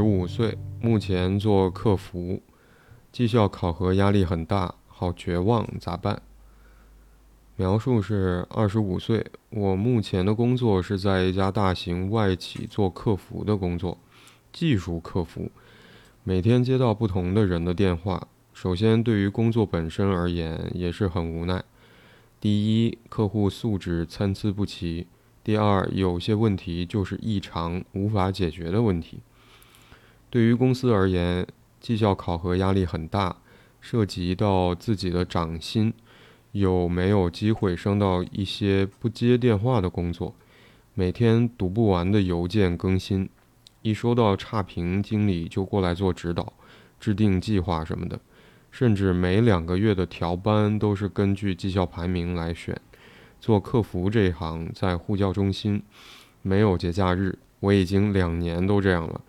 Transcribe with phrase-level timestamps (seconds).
[0.00, 2.40] 十五岁，目前做客服，
[3.12, 6.22] 绩效考核压力很大，好绝望，咋办？
[7.56, 13.98] 描述是二十五岁，我目前的工作是在一家大型外企做客服的工作，
[14.50, 15.50] 技术客服，
[16.24, 18.26] 每天接到不同的人的电话。
[18.54, 21.62] 首先，对于工作本身而言，也是很无奈。
[22.40, 25.06] 第一，客户素质参差不齐。
[25.44, 29.20] 第二，有些问题就是异常无法解决的问题。
[30.30, 31.44] 对于公司而言，
[31.80, 33.36] 绩效考核压力很大，
[33.80, 35.92] 涉及到自己的涨薪，
[36.52, 40.32] 有没有机会升到一些不接电话的工作？
[40.94, 43.28] 每天读不完的邮件更新，
[43.82, 46.52] 一收到差评，经理就过来做指导、
[47.00, 48.20] 制定计划什么的，
[48.70, 52.80] 甚至每两个月的调班都是根据绩效排名来选。
[53.40, 55.82] 做客服这一行，在呼叫中心，
[56.42, 57.36] 没有节假日。
[57.58, 59.20] 我已经两年都这样了，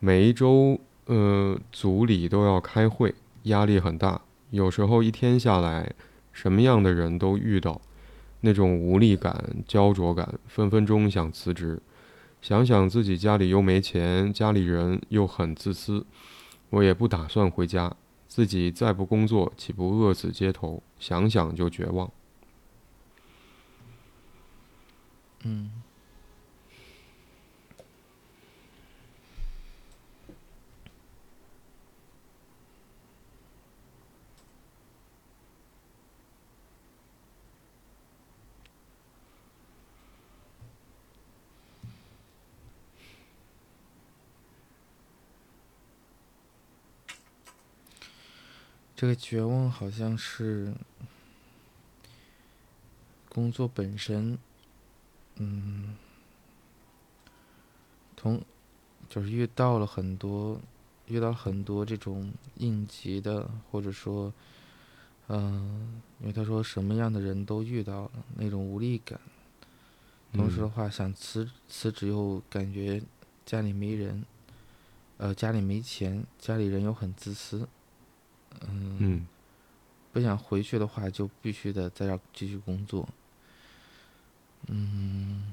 [0.00, 4.20] 每一周，呃，组里都要开会，压力很大。
[4.50, 5.92] 有时候一天下来，
[6.32, 7.80] 什么样的人都遇到，
[8.42, 11.82] 那种无力感、焦灼感，分分钟想辞职。
[12.40, 16.06] 想想自己家里又没钱，家里人又很自私，
[16.70, 17.96] 我也不打算回家。
[18.28, 20.80] 自己再不工作，岂不饿死街头？
[21.00, 22.08] 想想就绝望。
[25.42, 25.70] 嗯，
[48.98, 50.74] 这个绝望好像是
[53.28, 54.36] 工作本身。
[55.36, 55.94] 嗯，
[58.16, 58.42] 同
[59.08, 60.60] 就是遇到了很多，
[61.06, 64.34] 遇到很多这种应急的，或者说，
[65.28, 69.20] 嗯，因为他说什么样的人都遇到了那种无力感，
[70.32, 73.00] 同时的话想辞辞职又感觉
[73.46, 74.24] 家里没人，
[75.18, 77.68] 呃，家里没钱，家里人又很自私，
[78.60, 79.26] 嗯，
[80.12, 83.08] 不想回去的话就必须得在这继续工作。
[84.66, 85.52] 嗯，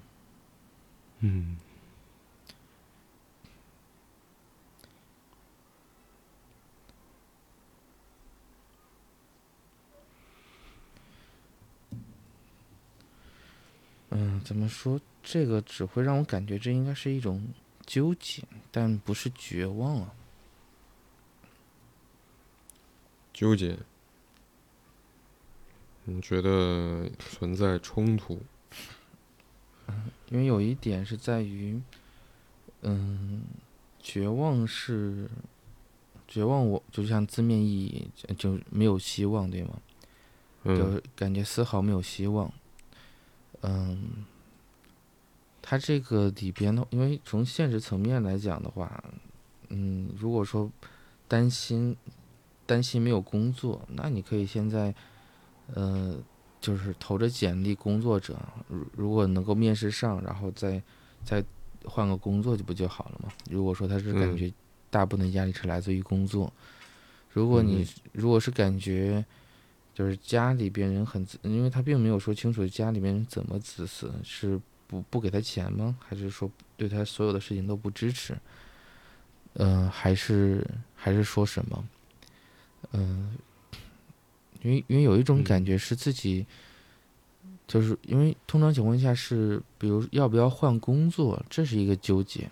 [1.19, 1.57] 嗯，
[14.09, 14.99] 嗯，怎么说？
[15.23, 17.47] 这个只会让我感觉这应该是一种
[17.85, 20.13] 纠结，但不是绝望啊。
[23.35, 23.77] 纠结，
[26.05, 28.41] 你觉得存在冲突？
[30.29, 31.81] 因为有一点是在于，
[32.83, 33.43] 嗯，
[33.99, 35.29] 绝望是
[36.25, 39.81] 绝望，我就像字面意义就没有希望，对吗？
[40.63, 42.49] 就感觉丝毫没有希望。
[43.63, 44.25] 嗯，
[45.61, 49.03] 他这个里边的，因为从现实层面来讲的话，
[49.67, 50.71] 嗯，如果说
[51.27, 51.97] 担心
[52.65, 54.93] 担心没有工作，那你可以现在，
[55.73, 56.17] 呃。
[56.61, 58.35] 就是投着简历，工作者
[58.67, 60.81] 如如果能够面试上，然后再
[61.23, 61.43] 再
[61.83, 63.31] 换个工作就不就好了嘛？
[63.51, 64.51] 如果说他是感觉
[64.89, 66.51] 大部分压力是来自于工作，
[67.31, 69.23] 如果你如果是感觉
[69.93, 75.95] 就是家里边人很，因为他并没有说清楚家里面人怎么自私，是不不给他钱吗？
[75.99, 78.35] 还是说对他所有的事情都不支持？
[79.53, 80.65] 嗯，还是
[80.95, 81.87] 还是说什么？
[82.93, 83.35] 嗯。
[84.61, 86.43] 因为因为有一种感觉是自己，
[87.67, 92.49] 就是因为通常情况下是，比如要不要换工作，这是一个纠结。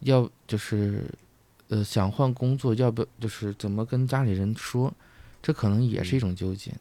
[0.00, 1.04] 要就是，
[1.68, 4.92] 呃，想换工作，要不就是怎么跟家里人说，
[5.40, 6.72] 这可能也是一种纠结。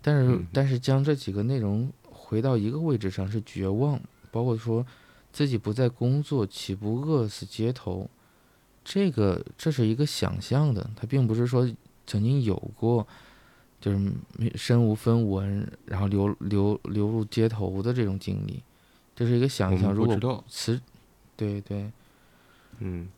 [0.00, 4.00] 但是但是将这几个内容回到一个位置上是绝望，
[4.30, 4.86] 包括说
[5.30, 8.08] 自己不在工作，岂不饿死街头？
[8.88, 11.68] 这个这是一个想象的，他并不是说
[12.06, 13.06] 曾经有过。
[13.80, 14.12] 就是
[14.56, 18.60] 身无分文，然后流流流入街头的这种经历，
[19.14, 19.92] 这是一个想象。
[19.94, 20.80] 如果辞，
[21.36, 21.88] 对对，
[22.80, 23.08] 嗯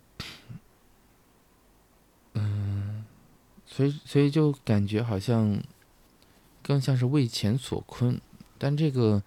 [2.34, 3.06] 嗯，
[3.64, 5.58] 所以所以就感觉好像
[6.62, 8.20] 更像是为钱所困，
[8.58, 9.23] 但这个，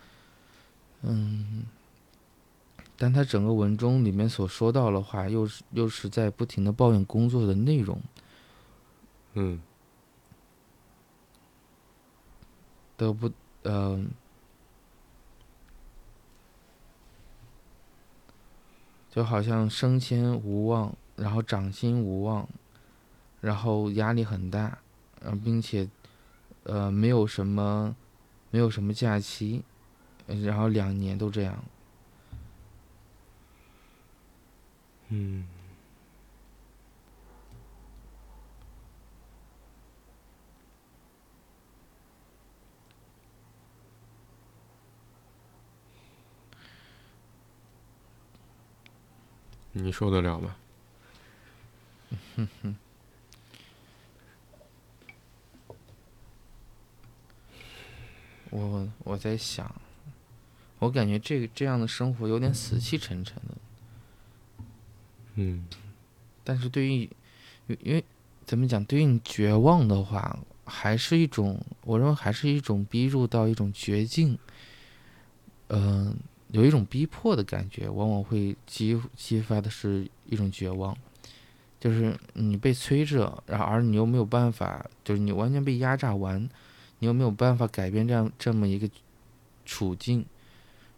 [1.02, 1.64] 嗯，
[2.98, 8.02] 但他整个文中里面所说到的话，又是又是在不停的抱怨工作的内容，
[9.34, 9.62] 嗯。
[12.96, 13.30] 都不，
[13.64, 14.12] 嗯，
[19.10, 22.48] 就好像升迁无望，然后涨薪无望，
[23.42, 24.78] 然后压力很大，
[25.22, 25.90] 嗯，并且，
[26.64, 27.96] 呃，没有什么，
[28.52, 29.64] 没有什么假期，
[30.28, 31.62] 然后两年都这样。
[35.16, 35.46] 嗯。
[49.76, 50.56] 你受得了吗？
[52.36, 52.76] 哼哼，
[58.50, 59.76] 我我在想，
[60.80, 63.63] 我感觉这个这样的生活有点死气沉沉的。
[65.36, 65.66] 嗯。
[66.44, 67.10] 但是对于，
[67.68, 68.04] 因为
[68.46, 68.84] 怎么讲？
[68.86, 74.38] 对于你绝望的话，还是一种，我认为还是一种逼入到一种绝境。
[75.70, 76.16] 嗯。
[76.50, 80.96] 有一种逼迫的感觉，往往会激激发的是一种绝望，
[81.80, 86.48] 就是你被催着，然后而你又没有办法，就是你完全被压榨完，
[87.00, 88.88] 你又没有办法改变这样这么一个
[89.66, 90.24] 处境，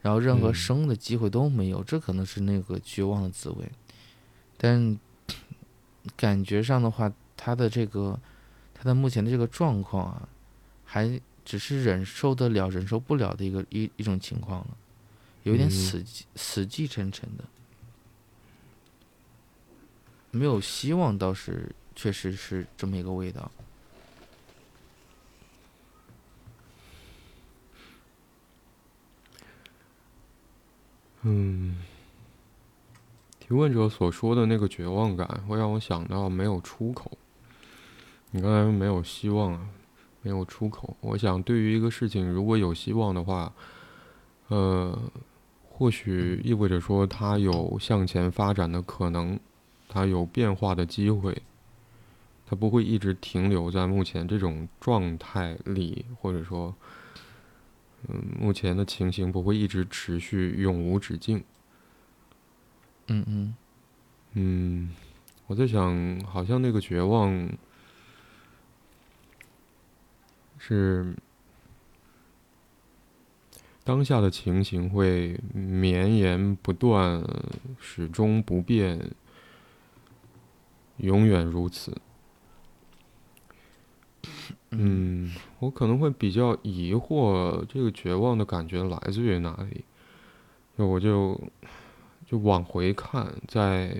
[0.01, 3.71] 然后任何生的机会都没有，这可能是那个绝望的滋味。
[4.65, 4.99] 但
[6.17, 8.19] 感觉上的话，他的这个
[8.73, 10.27] 他的目前的这个状况啊，
[10.83, 14.77] 还只是忍受得了、忍受不了的一个一一种情况了。
[15.43, 16.03] 有点死
[16.35, 17.43] 死气沉沉的，
[20.31, 23.51] 没有希望，倒是确实是这么一个味道。
[31.21, 31.77] 嗯，
[33.47, 37.11] 提问者所说的那个绝望感，会让我想到没有出口。
[38.31, 39.69] 你刚才说没有希望啊，
[40.23, 40.97] 没有出口。
[40.99, 43.53] 我想，对于一个事情，如果有希望的话，
[44.47, 44.97] 呃。
[45.77, 49.37] 或许意味着说，它有向前发展的可能，
[49.89, 51.41] 它有变化的机会，
[52.45, 56.73] 它不会一直停留在目前这种状态里，或者说，
[58.07, 61.43] 嗯，目前的情形不会一直持续永无止境。
[63.07, 63.55] 嗯嗯
[64.33, 64.89] 嗯，
[65.47, 67.49] 我在想，好像那个绝望
[70.57, 71.15] 是。
[73.83, 77.23] 当下的情形会绵延不断，
[77.79, 79.11] 始终不变，
[80.97, 81.95] 永远如此。
[84.71, 89.85] 嗯，我可能会比较疑惑，这个绝望的感觉来自于哪里？
[90.77, 91.39] 那我就
[92.25, 93.95] 就往回看，在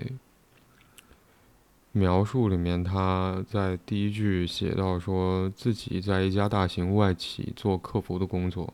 [1.92, 8.72] 描述里面，他在第一句写到说自己在一家大型外企做客服的工作。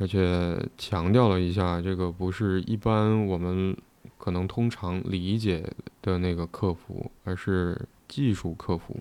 [0.00, 3.76] 而且强调了一下，这个不是一般我们
[4.16, 8.96] 可能通常理解的那个客服，而是技术客服。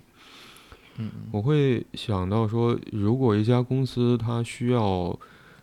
[0.95, 5.15] 嗯，我会想到说，如果一家公司它需要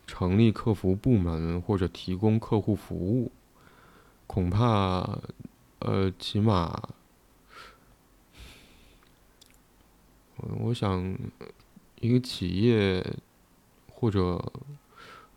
[0.06, 3.32] 成立客服部门或者提供客户服务，
[4.34, 5.20] 恐怕，
[5.78, 6.88] 呃，起码，
[10.58, 11.16] 我想，
[12.00, 13.16] 一个企业
[13.88, 14.44] 或者。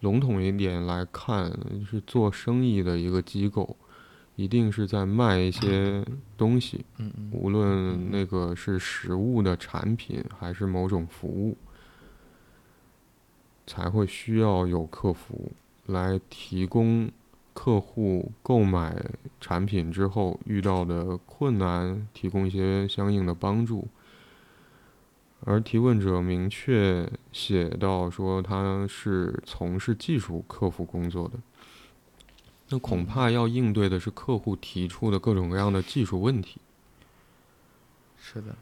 [0.01, 1.51] 笼统一点来看，
[1.89, 3.75] 是做生意的一个机构，
[4.36, 6.05] 一定是在卖一些
[6.38, 6.86] 东西，
[7.31, 11.57] 无论那个是实物的产品还是某种服务，
[13.65, 15.51] 才会需要有客服
[15.88, 17.10] 来提供
[17.67, 18.95] 客户购买
[19.41, 23.89] 产品之后遇到的困难，提供一些相应的帮助。
[25.41, 31.33] 而提问者明确写到说他是从事技术客服工作的，
[32.69, 36.62] 那恐怕要应对的是客户提出的各种各样的技术问题。
[38.17, 38.55] 是的，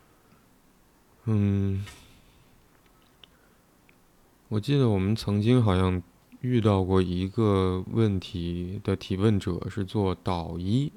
[1.26, 1.86] 嗯，
[4.48, 6.02] 我记得我们曾经好像
[6.42, 10.92] 遇到过一个问题的提问者是做导医。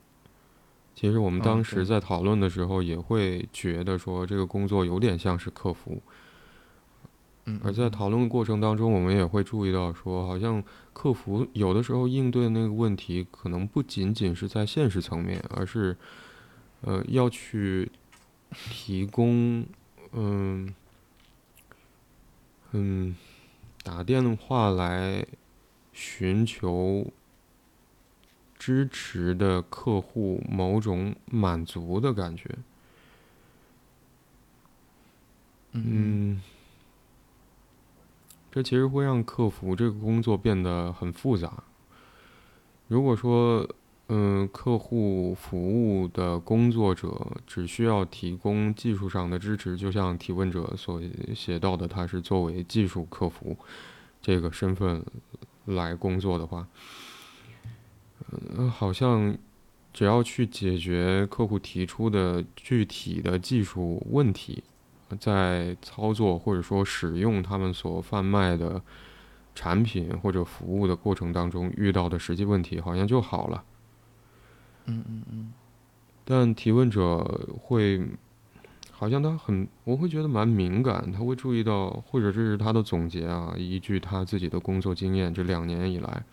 [0.95, 6.03] 其实我们当时在讨论的时候，也会觉得说这个工作有点像是客服。
[7.63, 15.97] 而在讨论过程当中，我们也会注意到说，好像客服有的时候应对那个问题，可能不仅仅是在现实层面，而是，
[16.83, 17.91] 呃，要去
[18.53, 19.65] 提供，
[20.13, 20.75] 嗯，
[22.73, 23.17] 嗯，
[23.89, 25.27] 打电话来
[25.93, 27.11] 寻求。
[28.59, 32.51] 支持的客户某种满足的感觉，
[35.71, 36.43] 嗯，
[38.51, 41.63] 这其实会让客服这个工作变得很复杂。
[42.89, 43.67] 如果说，
[44.11, 47.15] 嗯，客户服务的工作者
[47.47, 50.99] 只需要提供技术上的支持，就像提问者所
[51.35, 53.55] 写到的，他是作为技术客服
[54.23, 55.05] 这个身份
[55.67, 56.67] 来工作的话，
[58.57, 59.37] 嗯，好像
[59.93, 64.65] 只要去解决客户提出的具体的技术问题，
[65.21, 68.81] 在操作或者说使用他们所贩卖的
[69.55, 73.63] 产品或者服务的过程当中遇到的实际问题，好像就好了。
[74.89, 75.53] 嗯嗯嗯，
[76.25, 77.23] 但提问者
[77.63, 78.03] 会，
[78.91, 86.25] 好像他很，我会觉得蛮敏感，他会注意到，或者这是他的总结啊，依据他自己的工作经验，这两年以来，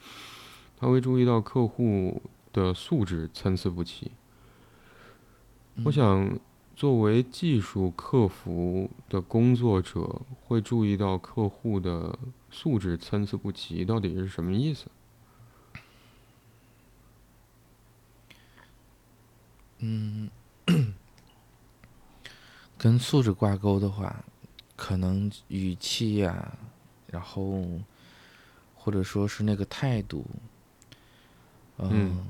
[0.78, 2.22] 他会注意到客户
[2.54, 4.10] 的素质参差不齐。
[5.84, 6.40] 我想，
[6.76, 12.18] 作为技术客服的工作者，会注意到客户的
[12.50, 14.88] 素质参差不齐，到底是什么意思？
[19.80, 20.30] 嗯，
[22.78, 24.24] 跟素质挂钩的话，
[24.76, 26.58] 可能语气呀，
[27.08, 27.64] 然后
[28.74, 30.26] 或者说是那个态度，
[31.78, 32.26] 嗯，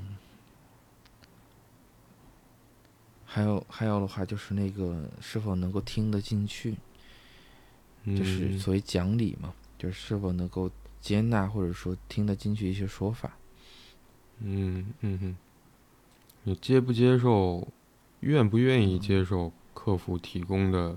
[3.26, 6.76] 还有还有的话就是那个是否能够听得进去，
[8.06, 13.38] 就是所谓讲理嘛，就是是否能够接纳或者说听得进去一些说法。
[14.40, 15.38] 嗯嗯嗯。
[16.48, 17.68] 你接不接受，
[18.20, 20.96] 愿不愿意接受客服提供的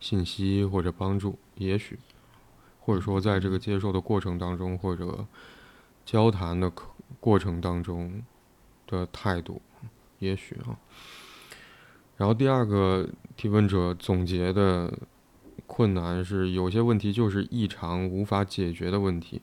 [0.00, 1.38] 信息或者帮助？
[1.56, 1.98] 也许，
[2.80, 5.26] 或者说在这个接受的过程当中，或者
[6.06, 6.72] 交谈的
[7.20, 8.22] 过程当中
[8.86, 9.60] 的态度，
[10.20, 10.80] 也许啊。
[12.16, 14.90] 然后第二个提问者总结的
[15.66, 19.42] 困难是，有些问题就是异常无法解决的问题。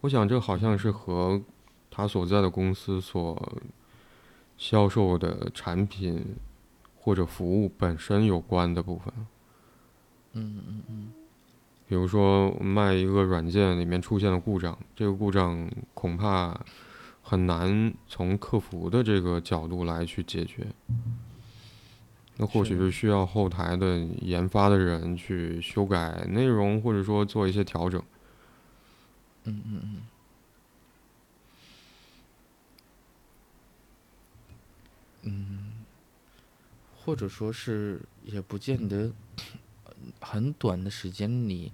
[0.00, 1.42] 我想这好像是和
[1.90, 3.36] 他所在的公司所。
[4.60, 6.22] 销售的产品
[6.98, 9.14] 或者服务本身有关的部分，
[10.34, 11.12] 嗯嗯嗯，
[11.88, 16.54] 比如说卖一个软件里面出现了故障，这个故障恐怕
[17.22, 20.66] 很难从客服的这个角度来去解决，
[22.36, 27.98] 那或许是需要后台的研发的人去修改内容，或者说做一些调整。
[29.44, 29.82] 嗯嗯嗯。
[29.94, 30.02] 嗯，
[37.10, 39.10] 或者说是也不见得
[40.20, 41.72] 很短的时间里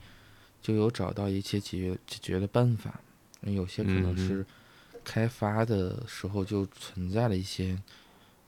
[0.62, 2.98] 就有找到一些解决解决的办法，
[3.42, 4.46] 有些可能是
[5.04, 7.78] 开发的时候就存在了一些，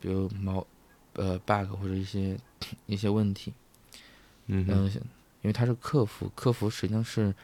[0.00, 0.66] 比如毛
[1.12, 2.38] 呃 bug 或者一些
[2.86, 3.52] 一些问题。
[4.46, 4.66] 嗯，
[5.42, 7.34] 因为它是客服，客服实际上是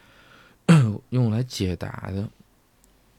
[1.11, 2.27] 用来解答的，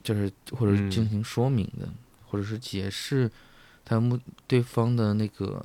[0.03, 1.89] 就是或者进行说明的，
[2.27, 3.31] 或者是解释。
[3.89, 5.65] 他们对方的那个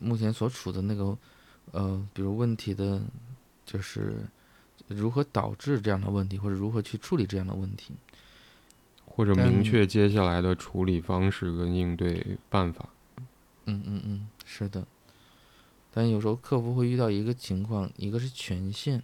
[0.00, 1.16] 目前所处的那个
[1.70, 3.02] 呃，比如问题的，
[3.64, 4.26] 就是
[4.88, 7.94] 如何导致这样的问题，或者如何去处理这样的问题，
[9.04, 12.88] 或者明确接下来的处理方式跟应对办法。
[13.66, 14.86] 嗯嗯嗯，是的。
[15.92, 19.00] 但有时候客服会遇到一个情况，一个是权限，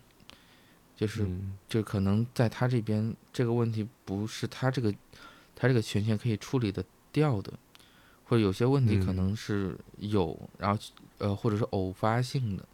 [0.96, 1.28] 就是
[1.68, 4.92] 就可能在他这边这个问题不是他这个
[5.54, 7.52] 他这个权限可以处理的掉的。
[8.28, 10.78] 或者有些问题可能是有，然后
[11.16, 12.64] 呃，或者是偶发性的，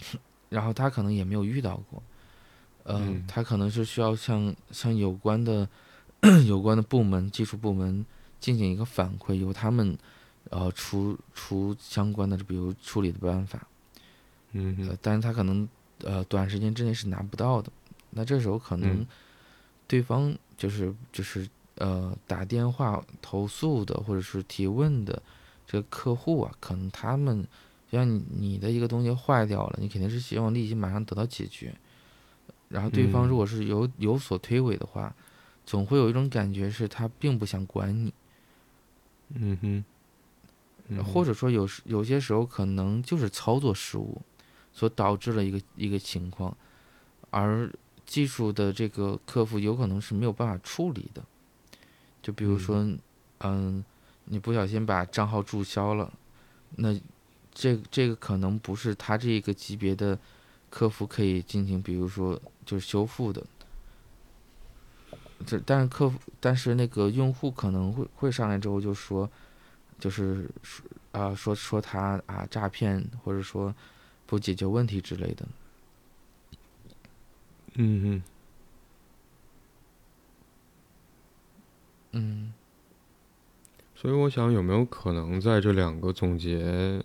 [0.50, 2.02] 然后他可能也没有遇到过，
[2.84, 5.66] 嗯，他可能是需要向向有关的
[6.46, 8.04] 有关的部门、技术部门
[8.38, 9.96] 进行一个反馈，由他们
[10.50, 13.66] 呃出出相关的，比如处理的办法，
[14.52, 15.66] 嗯，但是他可能
[16.04, 17.72] 呃短时间之内是拿不到的，
[18.10, 19.06] 那这时候可能
[19.86, 21.48] 对方就是就是。
[21.78, 25.22] 呃，打电话投诉的或者是提问的
[25.66, 27.46] 这个客户啊，可能他们
[27.90, 31.74] 像你你的一个东西坏掉了，你肯定是希望立即马上得到解决。
[32.68, 35.14] 然后对方如果是有有所推诿的话，
[35.64, 38.12] 总会有一种感觉是他并不想管你。
[39.34, 39.84] 嗯
[40.88, 44.20] 哼，或者说有时有些时候可能就是操作失误
[44.72, 46.56] 所导致了一个一个情况，
[47.30, 47.70] 而
[48.04, 51.22] 技术的这个客服有可能是没有办法处理的。
[52.22, 52.86] 就比如说，
[53.40, 53.84] 嗯，
[54.24, 56.12] 你不小心把账号注销了，
[56.76, 56.98] 那
[57.52, 60.18] 这这个可能不是他这个级别的
[60.70, 63.44] 客服可以进行，比如说就是修复的。
[65.46, 69.30] 这但是客服，但是那个用户可能会会上来之后就说，
[69.98, 73.72] 就是说啊说说他啊诈骗，或者说
[74.26, 75.46] 不解决问题之类的。
[77.74, 78.22] 嗯嗯。
[83.94, 87.02] 所以我想，有没有可能在这两个总结，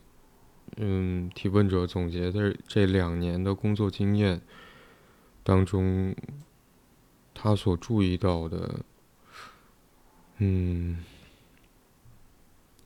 [0.77, 4.41] 嗯，提问者总结的这两年的工作经验
[5.43, 6.15] 当中，
[7.33, 8.79] 他所注意到的，
[10.38, 11.03] 嗯，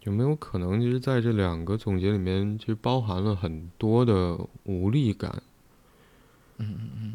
[0.04, 5.44] 有没有可能，其实在这两个总结里面，其实包含了很多的无力感？
[6.60, 7.14] 嗯嗯嗯，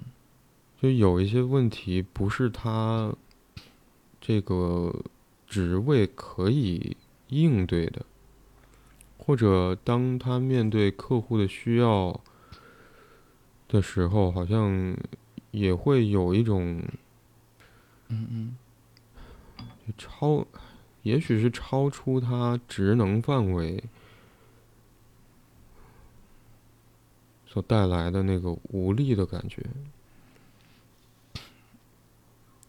[0.80, 3.12] 就有一些问题不是他
[4.22, 5.04] 这个。
[5.52, 6.96] 职位可以
[7.28, 8.06] 应对的，
[9.18, 12.18] 或者当他面对客户的需要
[13.68, 14.96] 的时候，好像
[15.50, 16.82] 也会有一种，
[18.08, 18.56] 嗯嗯，
[19.98, 20.46] 超，
[21.02, 23.84] 也许是超出他职能范围
[27.46, 29.62] 所带来的那个无力的感觉，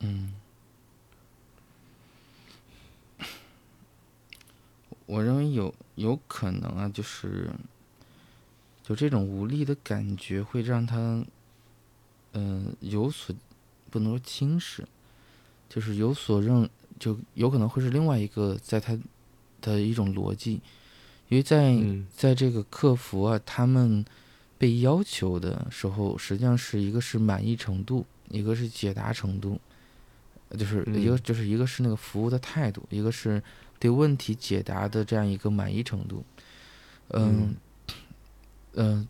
[0.01, 0.33] 嗯。
[5.13, 7.47] 我认为有有可能啊，就是，
[8.83, 11.23] 就这种无力的感觉会让他，
[12.31, 13.35] 嗯，有所
[13.91, 14.83] 不能说轻视，
[15.69, 16.67] 就是有所认，
[16.97, 18.97] 就有可能会是另外一个在他
[19.61, 20.53] 的一种逻辑，
[21.29, 21.77] 因为在
[22.11, 24.03] 在这个客服啊，他们
[24.57, 29.61] 被要求的时候，实际上是一个是满意程度，一个是解答程度，
[30.57, 33.39] 就是一个就是一个是那个服务的态度，一个是。
[33.83, 36.23] 对问题解答的这样一个满意程度，
[37.09, 37.53] 嗯
[38.75, 39.05] 嗯，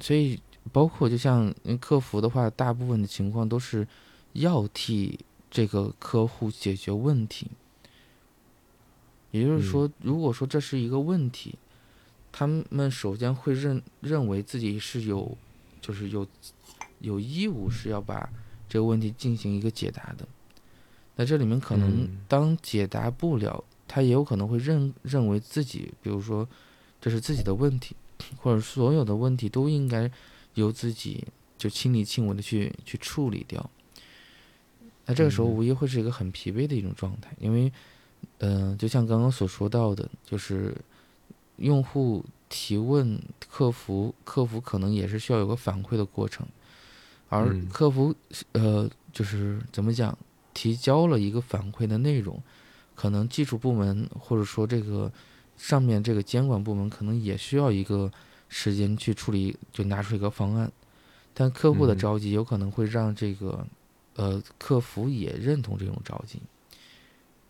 [0.00, 0.40] 所以
[0.72, 3.86] 包括就像客服的话，大部分的情况都是
[4.32, 5.16] 要替
[5.48, 7.48] 这个客户解决问题。
[9.30, 11.54] 也就是说，如果说这是一个问题，
[12.32, 15.38] 他们首先会认认为自己是有，
[15.80, 16.26] 就是有
[16.98, 18.28] 有义务是要把
[18.68, 20.26] 这个问题进行一个解答的。
[21.14, 23.62] 那这里面可能当解答不了。
[23.88, 26.46] 他也有可能会认认为自己，比如说，
[27.00, 27.94] 这是自己的问题，
[28.36, 30.10] 或者所有的问题都应该
[30.54, 31.24] 由自己
[31.56, 33.70] 就亲力亲为的去去处理掉。
[35.06, 37.72] 那这个时候无疑会是一个很疲惫的一种状态，因为，
[38.38, 40.76] 嗯，就像刚刚所说到的，就是
[41.58, 43.16] 用户提问，
[43.48, 46.44] 客服客服可能也是需要有个反馈的过程，
[47.28, 48.12] 而客服
[48.52, 50.18] 呃，就是怎么讲，
[50.52, 52.42] 提交了一个反馈的内容。
[52.96, 55.12] 可能技术部门或者说这个
[55.56, 58.10] 上面这个监管部门可能也需要一个
[58.48, 60.72] 时间去处理，就拿出一个方案。
[61.34, 63.66] 但客户的着急有可能会让这个
[64.14, 66.40] 呃客服也认同这种着急。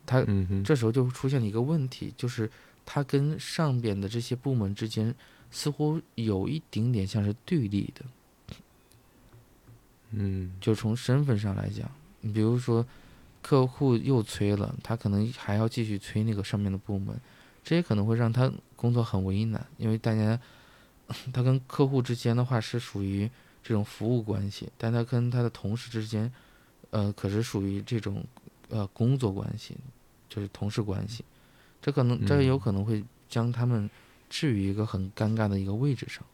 [0.05, 0.27] 他
[0.65, 2.51] 这时候就出现了一个问题，就是
[2.85, 5.15] 他跟上边的这些部门之间
[5.51, 8.05] 似乎有一丁点像是对立的。
[10.11, 11.89] 嗯，就从身份上来讲，
[12.21, 12.85] 你比如说。
[13.47, 17.17] 客户又催了，他可能还要继续催那个上面的部门，
[17.63, 20.37] 这也可能会让他工作很为难，因为大家
[21.33, 23.31] 他跟客户之间的话是属于
[23.63, 26.29] 这种服务关系，但他跟他的同事之间，
[26.91, 28.25] 呃，可是属于这种
[28.69, 29.77] 呃工作关系，
[30.29, 31.25] 就是同事关系，
[31.81, 33.89] 这可能这有可能会将他们
[34.29, 36.27] 置于一个很尴尬的一个位置上。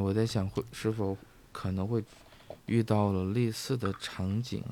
[0.00, 1.16] 我在想，会是否
[1.52, 2.02] 可能会
[2.66, 4.62] 遇到了类似的场景，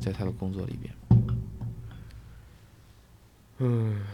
[0.00, 0.94] 在他的工作里边。
[3.58, 4.04] 嗯。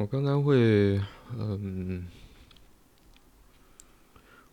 [0.00, 0.98] 我刚才会，
[1.36, 2.06] 嗯。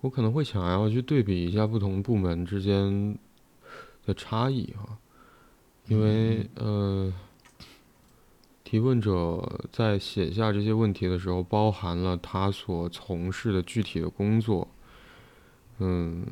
[0.02, 3.18] 我可能会想要去对比一下不同部门之间
[4.06, 4.98] 的差异哈，
[5.88, 7.12] 因为呃，
[8.64, 14.68] 提问者在写下这些问题的时候，包含了他所从事的具体的工作，
[15.80, 16.26] 嗯，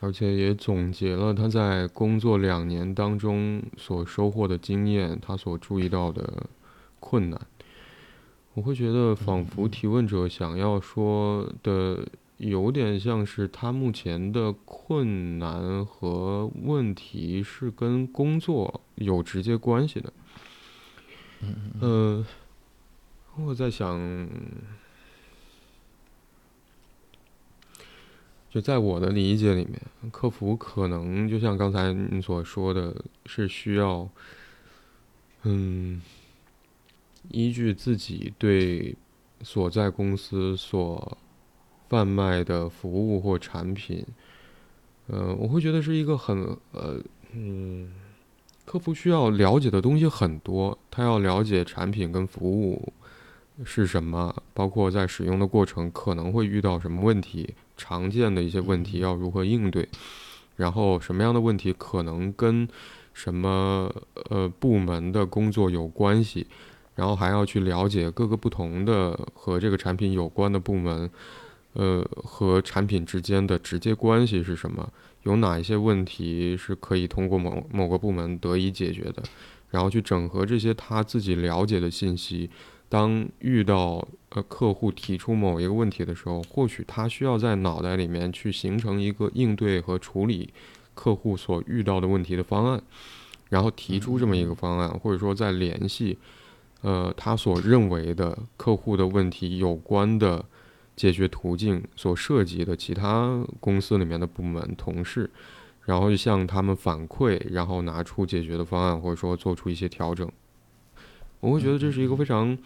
[0.00, 6.46] 而且也总结了他在工作两年当中所收获的经验，他所注意到的
[7.00, 7.40] 困难。
[8.54, 12.06] 我会觉得，仿佛提问者想要说的，
[12.38, 20.12] 有点像是他目前的困难和问题是跟工作有直接关系的。
[21.80, 22.24] 嗯，
[23.36, 23.98] 我在想，
[28.56, 29.78] 就在我的理解里面，
[30.10, 34.08] 客服可能就像刚才你所说的，是需要，
[35.42, 36.00] 嗯。
[37.28, 38.96] 依据自己对
[39.42, 41.18] 所在公司所
[41.90, 44.06] 贩卖的服务或产品，
[45.08, 46.98] 呃，我会觉得是一个很呃
[47.32, 47.90] 嗯，
[48.64, 52.90] 客服需要了解的东西很多，他要了解产品跟服务
[53.64, 59.88] 是什么，包括在使用的过程可能会遇到什么问题，常见的一些问题要如何应对，
[60.56, 62.68] 然后什么样的问题可能跟
[63.12, 63.94] 什么
[64.30, 66.46] 呃部门的工作有关系。
[66.96, 71.10] 然后还要去了解各个不同的和这个产品有关的部门，
[71.74, 74.90] 呃，和产品之间的直接关系是什么？
[75.24, 79.22] 有哪一些问题是可以通过某某个部门得以解决的？
[79.68, 82.48] 然后去整合这些他自己了解的信息。
[82.88, 90.52] 当遇到呃客户提出某一个问题的时候，或许他需要在脑袋里面去形成一个应对和处理
[90.94, 92.82] 客户所遇到的问题的方案，
[93.48, 96.18] 然后提出这么一个方案，或者说再联系。
[96.82, 100.44] 呃，他所认为的客户的问题有关的
[100.94, 105.28] 解决途径所涉及的其他公司里面的部门同事，
[105.84, 110.30] 然后向他们反馈，然后拿出解决的方案，或者说做出一些调整。
[111.46, 112.58] 我会觉得这是一个非常，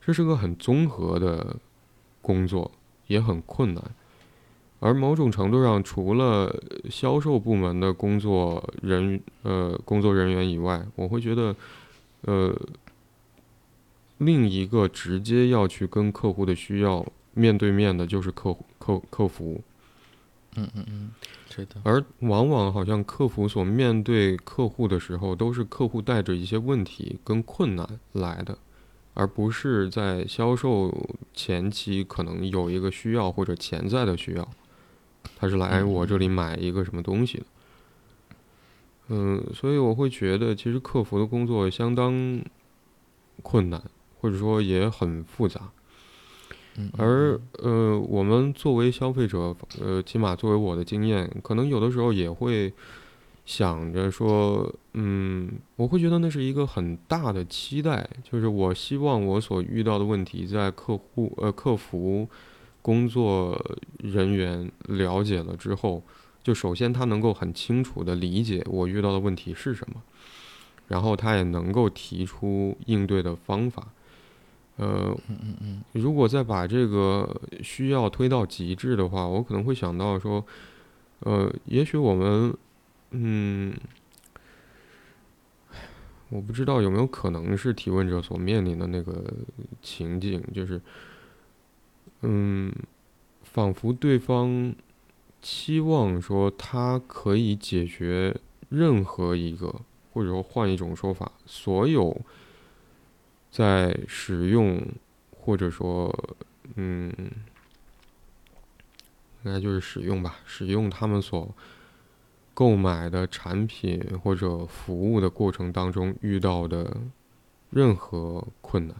[0.00, 1.54] 这是个很综合的
[2.22, 2.70] 工作，
[3.08, 3.84] 也很困难。
[4.78, 11.54] 而某种程度上，除了销售部门的工作人呃工作人员以外，我会觉得
[12.22, 12.56] 呃。
[14.22, 19.62] 另一个直接要去跟客户的需要面对面的，就是客户客客服。
[20.56, 21.10] 嗯嗯嗯，
[21.48, 21.80] 是的。
[21.84, 28.58] 而往往好像客服所面对客户的时候，都是客户带着一些问题跟困难来的，
[29.14, 34.48] 而不是在销售前期可能有一个需要或者潜在的需要，
[35.36, 37.44] 他是来我这里买一个什么东西的。
[39.08, 42.42] 嗯，所以我会觉得，其实客服的工作相当
[43.42, 43.82] 困难。
[44.22, 45.70] 或者说也很复杂，
[46.98, 52.72] 而呃，我们作为消费者，呃，起码作为我的经验，可能有的时候也会
[53.44, 62.28] 想着说，嗯，我会觉得那是一个很大的期待，就是我希望我所遇到的问题，在客户呃客服
[62.82, 63.60] 工作
[63.98, 66.02] 人员了解了之后，
[66.42, 70.00] 就首先他能够很清楚的理解我遇到的问题是什么，
[70.88, 73.88] 然后他也能够提出应对的方法。
[74.80, 80.42] 呃，嗯嗯嗯，如果再把这个需要推到极致的话，我可能会想到说，
[81.18, 82.56] 呃，也许我们，
[83.10, 83.74] 嗯，
[86.30, 89.22] 我不知道有没有可能是提问者所面临的那个
[89.82, 90.80] 情境，就是，
[92.22, 92.72] 嗯，
[93.42, 94.74] 仿佛对方
[95.42, 98.34] 期望说他可以解决
[98.70, 99.74] 任何一个，
[100.14, 102.18] 或者说换一种说法，所有。
[103.50, 104.80] 在使用，
[105.36, 106.36] 或者说，
[106.76, 107.12] 嗯，
[109.44, 110.38] 应该就是使用吧。
[110.46, 111.52] 使用他们所
[112.54, 116.96] 购买的产品或者服务的过程当中遇到的
[117.70, 118.96] 任何困难，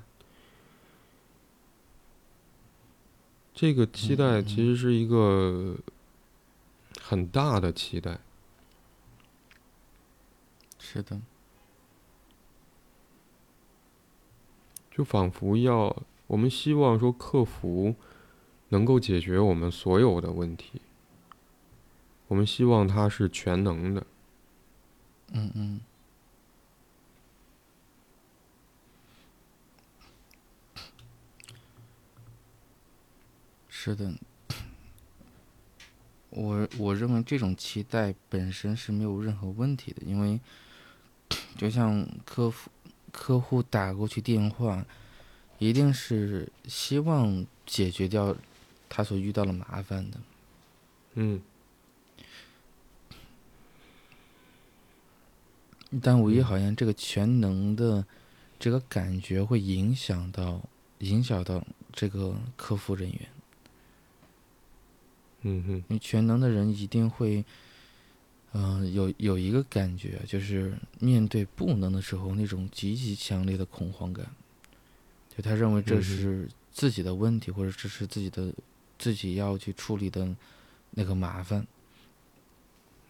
[3.52, 5.76] 这个期待其实是一个
[7.00, 8.18] 很大的期待。
[10.78, 11.20] 是的。
[15.00, 17.94] 就仿佛要我们希望说客服
[18.68, 20.82] 能够解决我们所有的问题，
[22.28, 24.06] 我们希望他是全能的。
[25.32, 25.80] 嗯嗯，
[33.70, 34.12] 是的，
[36.28, 40.38] 我我认为这种期待本身是没有任何问题的，因为
[41.56, 42.70] 就像客服。
[43.12, 44.84] 客户打过去电话，
[45.58, 48.34] 一定是希望解决掉
[48.88, 50.20] 他所遇到的麻烦的。
[51.14, 51.40] 嗯。
[56.02, 58.04] 但唯一好像这个全能的
[58.58, 60.60] 这个感觉会影响到
[60.98, 63.28] 影响到这个客服人员。
[65.42, 65.84] 嗯哼。
[65.88, 67.44] 你全能的人一定会。
[68.52, 74.26] 嗯，有有一个感觉，就是面对不能的时候，那种极其强烈的恐慌感。
[75.28, 78.52] 就他认为这是自己的问题，或者这是自己的
[78.98, 80.34] 自己要去处理的
[80.90, 81.66] 那个麻烦。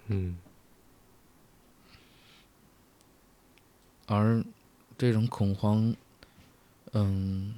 [0.08, 0.36] 嗯。
[4.06, 4.44] 而
[4.98, 5.94] 这种恐慌，
[6.92, 7.54] 嗯，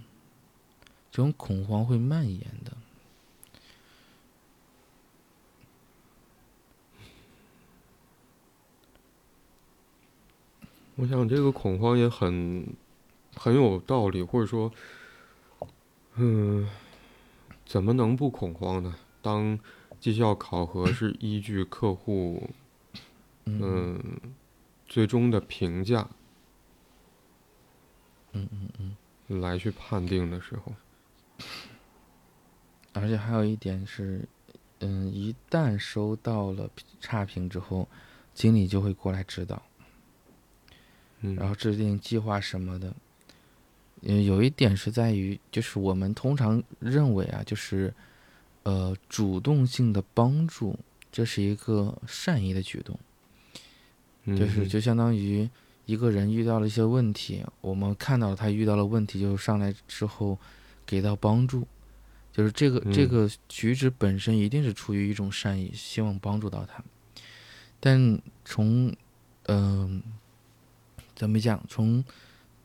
[1.10, 2.76] 这种恐慌会蔓延的。
[10.96, 12.66] 我想这个恐慌也很
[13.34, 14.70] 很有道理，或者说，
[16.16, 16.68] 嗯，
[17.64, 18.94] 怎么能不恐慌呢？
[19.22, 19.58] 当
[19.98, 22.50] 绩效考核是依据客户，
[23.44, 24.02] 嗯，
[24.86, 26.08] 最终的评价，
[28.32, 28.96] 嗯嗯
[29.28, 30.74] 嗯，来去判定的时候，
[32.92, 34.28] 而且还有一点是，
[34.80, 36.68] 嗯，一旦收到了
[37.00, 37.88] 差评之后，
[38.34, 39.62] 经理就会过来指导，
[41.22, 42.94] 嗯，然后制定计划什么的。
[44.02, 47.92] 嗯，有一点是在于，就是我们通常认为啊，就是。
[48.64, 50.78] 呃，主动性的帮助，
[51.10, 52.96] 这是一个善意的举动，
[54.38, 55.50] 就是就相当于
[55.84, 60.38] 一个人遇到了一些问题，我们看到他遇到了问题，就上来之后
[60.86, 61.66] 给到帮助，
[62.32, 66.84] 就是这个这个举止本身一定是出于一种善意，希望帮助到他。
[67.80, 68.94] 但从
[69.46, 70.00] 嗯，
[71.22, 71.62] 怎么讲？
[71.68, 72.04] 从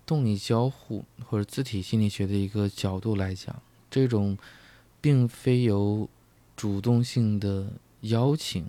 [0.04, 3.56] 动力交互或者字体心理学的一个角度来讲，
[3.92, 4.36] 这种。
[5.00, 6.10] 并非由
[6.56, 8.66] 主动性的邀请，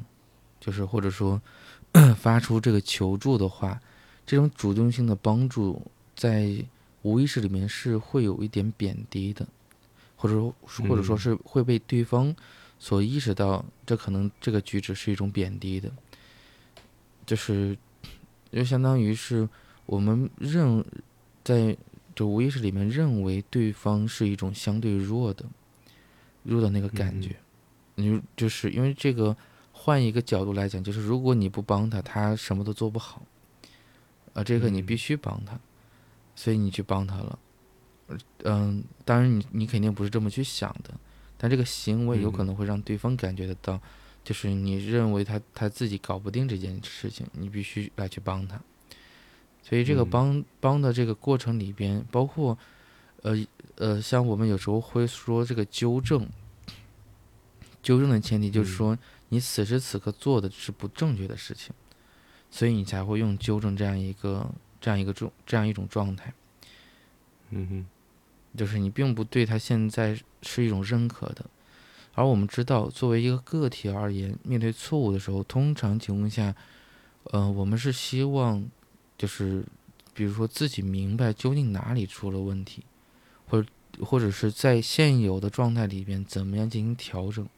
[0.61, 1.41] 就是或者说
[2.17, 3.81] 发出这个求助的话，
[4.27, 5.83] 这种主动性的帮助
[6.15, 6.63] 在
[7.03, 9.49] 无意识里面是会有一点贬低的，
[10.17, 10.55] 或者说
[10.87, 12.37] 或者说是会被对方
[12.79, 15.91] 所意识到，这可能这个举止是一种贬低的，
[17.27, 17.77] 就是
[18.53, 19.49] 就相当于是
[19.89, 20.85] 我们认
[21.43, 21.77] 在
[22.15, 25.45] 这无意识里面认为对方是一种相对弱的。
[26.45, 27.37] 弱的那个感觉，
[27.97, 29.37] 你就是因为这个，
[29.71, 33.23] 换一个角度来讲，就是如果你不帮他，他什么都做不好。
[34.33, 35.61] 啊，这个你必须帮他，
[36.35, 37.39] 所以你去帮他了。
[38.45, 40.95] 嗯，当然你你肯定不是这么去想的，
[41.37, 43.79] 但这个行为有可能会让对方感觉得到，
[44.25, 48.59] 就是你认为他他自己搞不定这件事情，你必须来去帮他。
[49.69, 52.57] 所以这个帮帮的这个过程里边，包括。
[53.23, 53.37] 呃
[53.75, 56.29] 呃，像我们有时候会说这个纠正，
[57.83, 58.97] 纠正的前提就是说
[59.31, 61.75] 你此时此刻做的是不正确的事情，
[62.49, 64.49] 所以你才会用纠正这样一个
[64.81, 66.33] 这样一个状这样一种状态。
[67.51, 67.87] 嗯哼，
[68.57, 71.45] 就是你并不对他现在是一种认可的，
[72.15, 76.55] 而我们知道，作为一个个体而言，面对错误的时候，通常情况下，
[77.25, 78.65] 呃，我们是希望
[79.19, 79.63] 就是
[80.15, 82.83] 比如说自己明白究竟哪里出了问题。
[83.51, 83.69] 或者
[84.05, 87.49] 或者是在现有的状态里边，怎么样进行调整？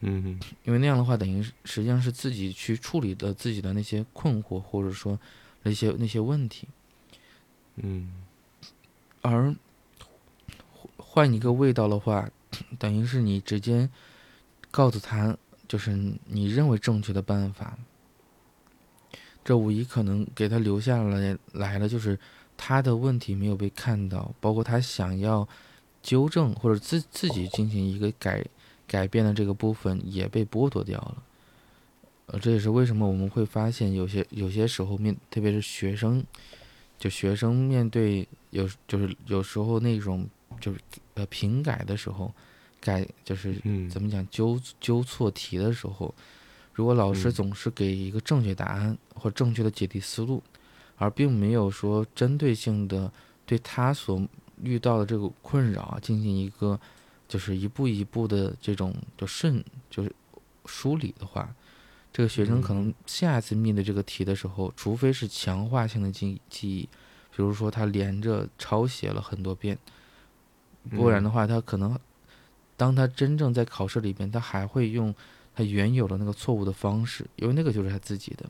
[0.00, 5.20] 嗯，因为那样的话，等于实际上是自己去处理的自己的那些困惑，或者说
[5.62, 6.66] 那些那些问题。
[7.76, 8.12] 嗯，
[9.20, 9.54] 而
[10.96, 12.30] 换一个味道的话，
[12.78, 13.90] 等于是你直接
[14.70, 15.36] 告诉他，
[15.68, 15.92] 就是
[16.24, 17.78] 你认为正确的办法。
[19.44, 22.18] 这无疑可能给他留下了来了，就是。
[22.56, 25.46] 他的问题没有被看到，包括他想要
[26.04, 28.46] 纠正或者自自己进行一个改
[28.86, 31.22] 改变的这个部分也被剥夺掉了。
[32.26, 36.24] 呃，这也是为什么我们会发现有些有些时候面，特别是学生，
[36.96, 40.24] 就学生面对有就是有时候那种
[40.60, 40.78] 就是
[41.14, 42.32] 呃评改的时候，
[42.80, 46.14] 改就是怎么讲纠纠错题的时候，
[46.74, 50.42] 如果老师总是给一个正确答案或正确的解题思路。
[50.96, 53.12] 而并没有说针对性的
[53.44, 54.24] 对他所
[54.62, 56.78] 遇到的这个困扰啊进行一个
[57.26, 60.14] 就是一步一步的这种就顺就是
[60.66, 61.52] 梳理的话，
[62.12, 66.82] 这个学生可能下一次面对这个题的时候，除非是强化性的记记忆，
[67.34, 69.76] 比如说他连着抄写了很多遍，
[70.90, 71.98] 不然的话，他可能
[72.76, 75.12] 当他真正在考试里边，他还会用
[75.54, 78.44] 他原有的那个错误的方式，因为那个就是他自己的，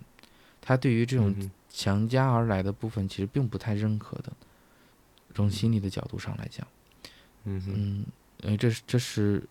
[0.61, 1.35] 他对于这种。
[1.77, 4.33] 强加而来的部分其实并不太认可的，
[5.35, 6.64] 从心理的角度上来讲，
[7.43, 8.07] 嗯嗯，
[8.45, 9.43] 因为这是这是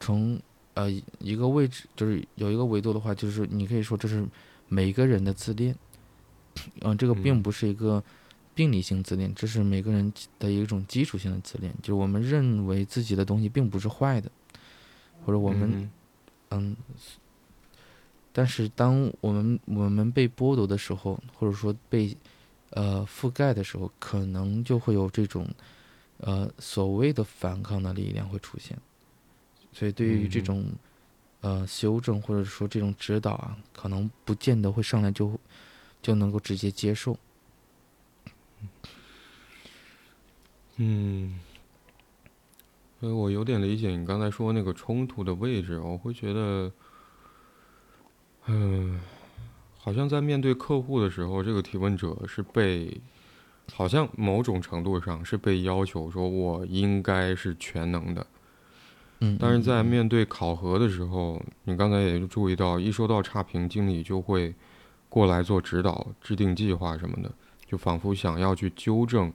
[0.00, 0.40] 从
[0.72, 4.26] 呃一个位置，就是有一个维度的话，就是你可以说这是
[4.66, 5.76] 每个人的自恋，
[6.80, 8.02] 嗯，这个并不是一个
[8.54, 14.32] 病理性自恋，这是每个人的一种基础性的自恋，就是我们认为自己的东西并不是坏的，
[15.26, 15.90] 或者我们嗯。
[18.32, 22.16] 但是，当我们我们被剥夺的时候，或者说被
[22.70, 25.46] 呃覆盖的时候，可能就会有这种
[26.16, 28.78] 呃所谓的反抗的力量会出现。
[29.72, 30.64] 所以，对于这种
[31.42, 35.38] 呃修正或者说这种指导啊，可能不见得会上来就
[36.00, 37.18] 就能够直接接受。
[40.76, 41.38] 嗯，
[43.02, 46.70] 所以我有点理解你刚才说那个冲突的位置，我会觉得。
[48.46, 49.00] 嗯，
[49.76, 53.00] 好像在面对客户的时候，这个提问者是被，
[53.72, 58.24] 好像某种程度上是被要求说，我应该是全能的，
[59.18, 64.54] 嗯，但是在嗯面对考核的时候，你刚才也注意到，一收到差评，经理就会
[65.08, 67.32] 过来做指导、制定计划什么的，
[67.66, 69.32] 就仿佛想要去纠正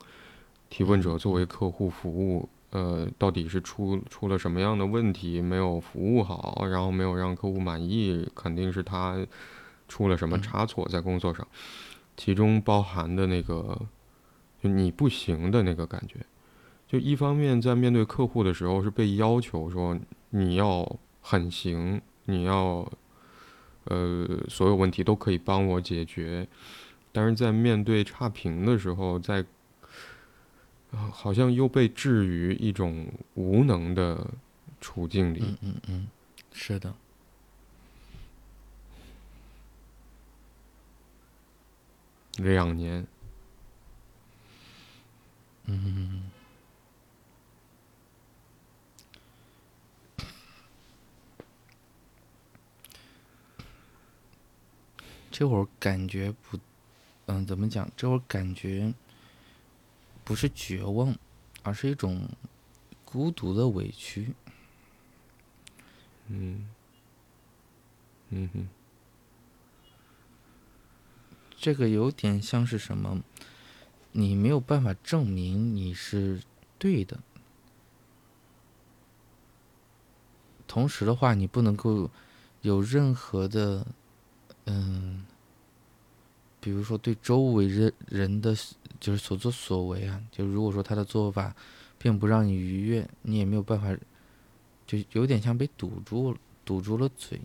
[0.70, 9.26] 提问者作为客户服务，呃，到底是出出了什么样的问题，没有服务好，然后没有让客户满意，肯定是他
[9.88, 11.48] 出了什么差错在工作上，
[12.16, 13.82] 其中包含的那个
[14.62, 16.24] 就你不行的那个感觉。
[16.88, 19.98] 就一方面在面对客户的时候是被要求说
[20.30, 20.88] 你要
[21.20, 22.88] 很行，你要
[23.86, 26.48] 呃所有问题都可以帮我解决，
[27.12, 29.44] 但是在面对差评的时候，在
[30.92, 34.26] 好像又被置于一种无能的
[34.80, 35.40] 处境里。
[35.42, 36.08] 嗯嗯嗯，
[36.54, 36.94] 是的，
[42.38, 43.06] 两年，
[45.66, 46.30] 嗯，
[55.30, 56.58] 这会儿感觉不，
[57.26, 57.88] 嗯，怎么讲？
[57.96, 58.92] 这会儿感觉
[60.28, 61.16] 不是绝望，
[61.64, 62.28] 而是一种
[63.06, 64.36] 孤独的委屈。
[66.28, 66.68] 嗯
[68.32, 68.68] 嗯哼，
[71.56, 73.24] 这个有点像是什么？
[74.12, 76.42] 你没有办法证明你是
[76.78, 77.20] 对的，
[80.68, 82.12] 同时的话，你不能够
[82.60, 83.88] 有任何的，
[84.66, 85.26] 嗯，
[86.68, 88.54] 比如说对周围人人的
[89.00, 91.56] 就是所作所为啊，就如果说他的做法
[91.98, 93.96] 并不让你愉悦，你也没有办法，
[94.86, 97.40] 就有点像被堵住了，堵住了嘴，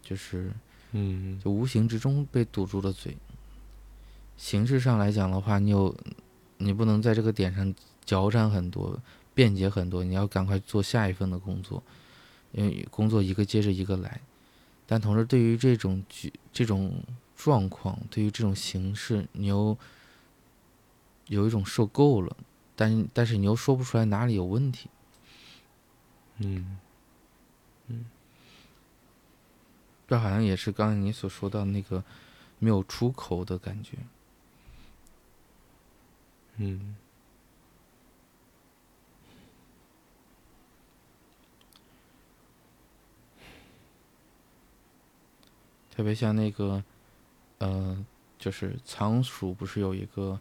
[0.00, 0.52] 就是。
[0.92, 3.16] 嗯就无形之中被堵住了嘴。
[4.36, 5.92] 形式上来讲的话，你有，
[6.58, 8.96] 你不能在这个点上脚缠很多，
[9.34, 11.82] 辩解很多，你要赶快做下一份的工作，
[12.52, 14.20] 因为工作一个接着一个来。
[14.86, 17.02] 但同时，对于这种局、这种
[17.42, 19.76] 状况，对于这种形式，你又
[21.26, 22.36] 有一种受够了，
[22.76, 24.88] 但但是你又说不出来哪里有问题。
[26.38, 26.78] 嗯
[30.06, 32.04] 这好像也是刚才你所说到那个
[32.60, 33.98] 没有出口的感觉。
[36.58, 36.94] 嗯
[45.90, 46.82] 特别像那个，
[47.62, 48.04] 呃，
[48.38, 50.38] 就是仓鼠不是有一个，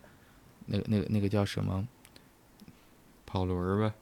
[0.66, 1.88] 那个那个那个叫什么
[3.28, 3.94] 跑轮儿呗。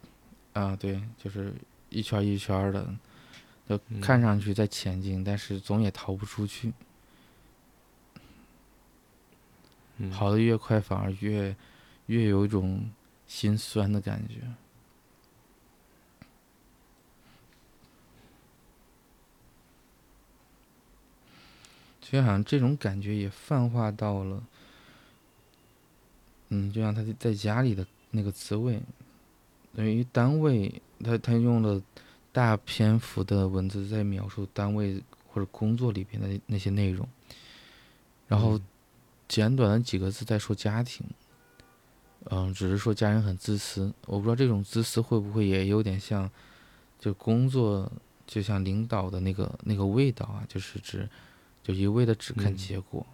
[0.53, 0.75] 啊？
[0.75, 1.53] 对，就是
[1.89, 2.95] 一圈儿一圈儿的，
[3.67, 6.71] 就嗯看上去在前进，但是总也逃不出去。
[9.97, 11.53] 嗯跑得越快，反而越
[12.05, 12.89] 越有一种
[13.27, 14.35] 心酸的感觉。
[22.09, 24.41] 所以好像这种感觉也泛化到了，
[26.49, 28.81] 嗯，就像他在家里的那个滋味，
[29.75, 31.81] 等于单位，他他用了
[32.31, 37.07] 大篇幅的文字在描述单位或者工作里边的那那些内容，
[38.27, 38.61] 然后嗯。
[39.29, 41.05] 简短的几个字在说家庭，
[42.31, 46.27] 嗯，只是说家人很自私，我不知道这种自私会不会也有点像，
[46.99, 47.91] 就工作
[48.25, 51.07] 就像领导的那个那个味道啊，就是指
[51.69, 53.05] 就一味的只看嗯结果。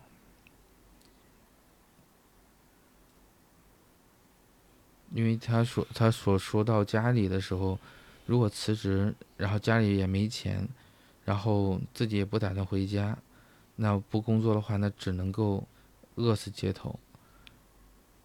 [5.14, 7.78] 因为他说他所说到家里的时候，
[8.26, 10.66] 如果辞职，然后家里也没钱，
[11.26, 13.18] 然后自己也不打算回家，
[13.76, 15.68] 那不工作的话，那只能够
[16.16, 16.98] 饿死街头。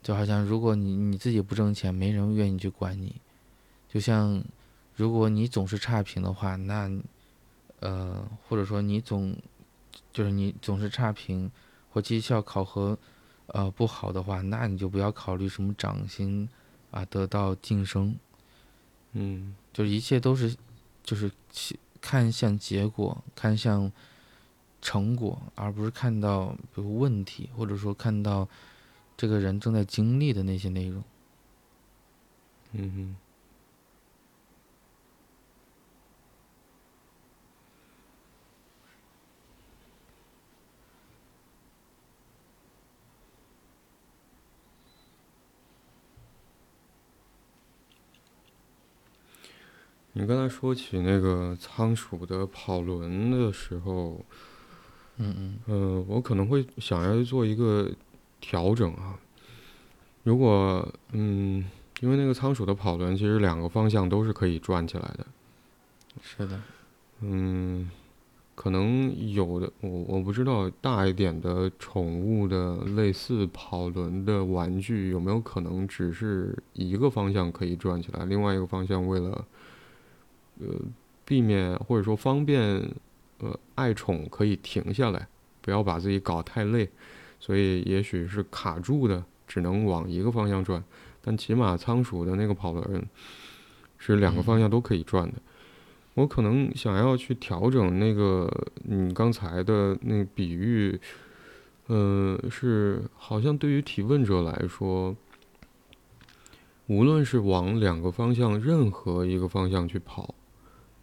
[0.00, 3.16] 就好像如果你你自己不挣钱，没人愿意去管你。
[3.88, 4.42] 就像
[4.94, 6.88] 如果你总是差评的话，那
[7.80, 9.36] 呃，或者说你总
[10.12, 11.50] 就是你总是差评
[11.90, 12.98] 或绩效考核
[13.46, 16.48] 呃不好的话，那你就不要考虑什么涨薪
[16.90, 18.16] 啊，得到晋升，
[19.12, 20.56] 嗯就是一切都是
[21.02, 23.90] 就是其看向结果，看向
[24.82, 28.48] 成果，而不是看到比如问题，或者说看到
[29.16, 31.02] 这个人正在经历的那些内容。
[32.72, 33.16] 嗯哼。
[50.12, 54.24] 你刚才说起那个仓鼠的跑轮的时候，
[55.18, 55.58] 嗯嗯。
[55.66, 57.90] 呃，我可能会想要做一个
[58.40, 59.18] 调整啊。
[60.24, 61.64] 如果嗯，
[62.00, 65.26] 因为那个仓鼠的跑轮其实两个方向都是可以转起来的，
[66.20, 66.60] 是的，
[67.20, 67.88] 嗯，
[68.54, 79.46] 可能有的我我不知道大一点的宠物的类似跑轮的玩具有没有可能只是一个方向可以转起来，另外一个方向为了
[80.60, 80.66] 呃
[81.24, 82.60] 避免或者说方便
[83.38, 85.26] 呃爱宠可以停下来，
[85.60, 86.88] 不要把自己搞太累，
[87.38, 90.82] 所以也许是卡住的，只能往一个方向转。
[91.22, 93.06] 但起码仓鼠的那个跑轮
[93.98, 95.34] 是两个方向都可以转的。
[96.14, 98.50] 我可能想要去调整那个
[98.82, 100.98] 你刚才的那个比喻，
[101.86, 105.14] 呃，是好像对于提问者来说，
[106.86, 110.34] 无论是往两个方向，任何一个方向去跑，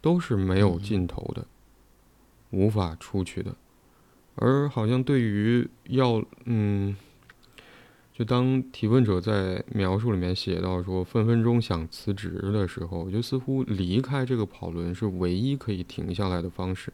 [0.00, 1.46] 都是没有尽头的，
[2.50, 3.54] 无法出去的。
[4.36, 6.96] 而好像对于要嗯。
[8.14, 16.92] 就当提问者在描述里面写到说分分钟想辞职的时候，就似乎离开这个跑轮是唯一可以停下来的方式。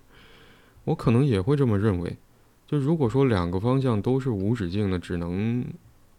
[0.85, 2.15] 我可能也会这么认为。
[2.67, 5.65] 就如果说两个方向都是无止境的，只能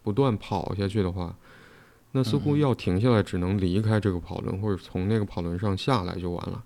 [0.02, 1.36] 不断跑下去的话，
[2.10, 6.64] 那似乎要停下来，只能离开这个跑轮，或者从那个跑轮上下来就完了。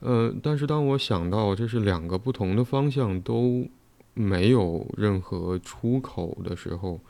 [0.00, 3.68] 呃，但是当我想到这是两个不同的方向都。
[4.12, 7.00] 没有任何出口的时候，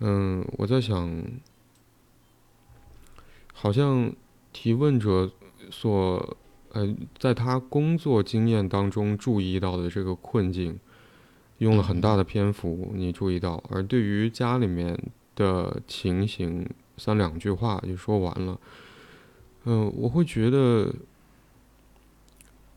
[0.00, 1.22] 嗯，我在想，
[3.54, 4.12] 好像
[4.52, 5.30] 提问者
[5.70, 6.36] 所
[6.72, 10.78] 呃，在他工作经验当中注意到的这个困境，
[11.58, 14.98] 用了很大的篇幅，你注意到，而对于家里面
[15.36, 18.58] 的情形，三两句话就说完了。
[19.64, 20.92] 嗯，我会觉得，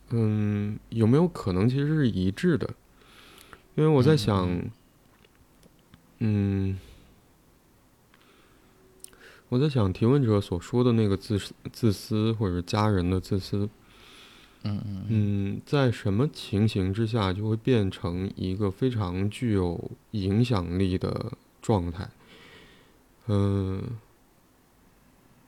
[0.09, 2.69] 嗯，有没有可能其实是一致的？
[3.75, 4.49] 因为我在想，
[6.19, 6.79] 嗯，
[9.49, 11.39] 我在想提问者所说的那个自
[11.71, 13.69] 自私，或者是家人的自私，
[14.63, 22.09] 嗯嗯嗯，在什么情形之下就会变成一个非常具有影响力的状态？
[23.27, 23.83] 嗯，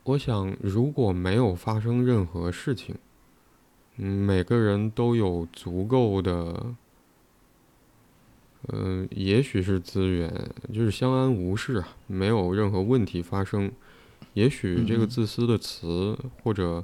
[0.04, 3.09] 我想如果没有发生任何事情，嗯，
[4.06, 6.74] 每个人都有足够的。
[8.68, 13.72] 嗯，也许是资源，就是相安无事啊，没有任何问题发生。
[14.34, 16.84] 也许这个自私的词，或者，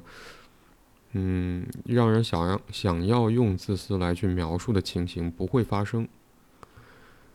[1.12, 6.08] 嗯，让人想让想要用自私来去描述的情形不会发生。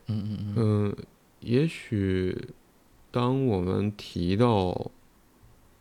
[0.07, 0.55] 嗯嗯嗯。
[0.57, 0.95] 嗯，
[1.39, 2.49] 也许
[3.11, 4.91] 当我们提到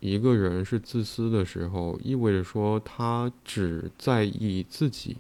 [0.01, 5.19] 一个人是自私的时候，意味着说他只在意自己，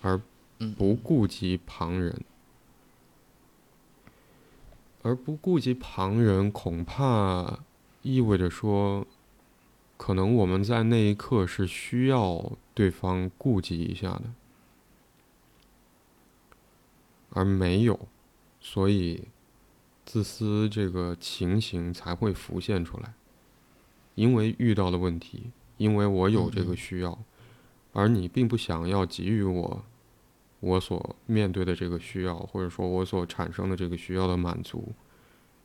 [0.00, 0.20] 而。
[0.78, 2.24] 不顾及旁人，
[5.02, 7.58] 而不顾及旁人，恐怕
[8.00, 9.06] 意味着说，
[9.98, 14.22] 可能我们在那一刻是需要对方顾及一下的，
[17.30, 18.08] 而没有，
[18.60, 19.24] 所以
[20.06, 23.12] 自私这个情形才会浮现出来。
[24.14, 27.18] 因为遇到了问题，因为我有这个需要，
[27.92, 29.84] 而你并不想要给予我。
[30.60, 34.94] 我所面对的这个需要，或者说我所产生的这个需要的满足，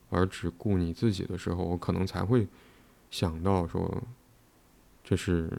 [0.09, 2.45] 而只顾你自己的时候，我可能才会
[3.09, 4.03] 想到说，
[5.05, 5.49] 这是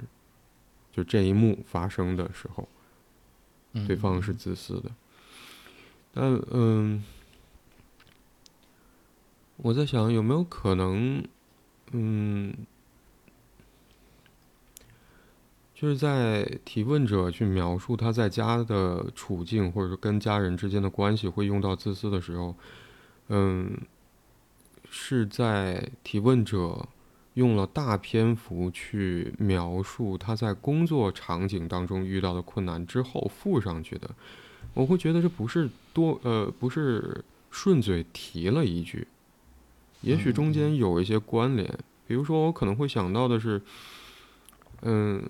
[0.93, 2.69] 就这一幕发生的时候，
[3.87, 4.91] 对方是自私的。
[6.13, 7.03] 但嗯，
[9.57, 11.25] 我在想有没有可能，
[11.93, 12.55] 嗯。
[15.81, 22.55] 就是在提问者去描述他在家的处境，或者说跟家人之间的关系会用到自私的时候，
[23.29, 23.79] 嗯，
[24.91, 26.87] 是在提问者
[27.33, 34.11] 用了大篇幅去描述他在工作场景当中遇到的困难之后附上去的。
[34.75, 39.09] 我会觉得这不是多呃，不是顺嘴提了一句，
[40.03, 41.67] 也许中间有一些关联。
[42.07, 43.63] 比如说，我可能会想到的是，
[44.83, 45.27] 嗯。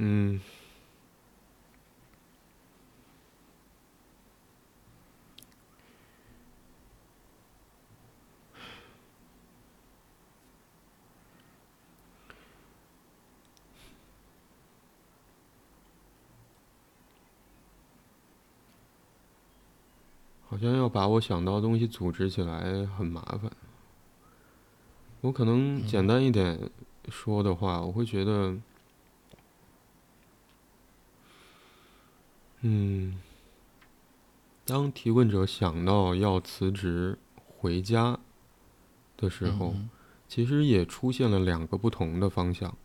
[0.00, 0.38] 嗯，
[20.48, 23.50] 好像要把我想到的东西组织起来很麻烦。
[25.22, 26.70] 我可能简单一点
[27.08, 28.56] 说的话，我会觉得。
[32.62, 33.18] 嗯，
[34.64, 38.18] 当提问者想到要辞职回家
[39.16, 39.90] 的时候，嗯
[40.26, 42.76] 其实也出现了两个不同的方向。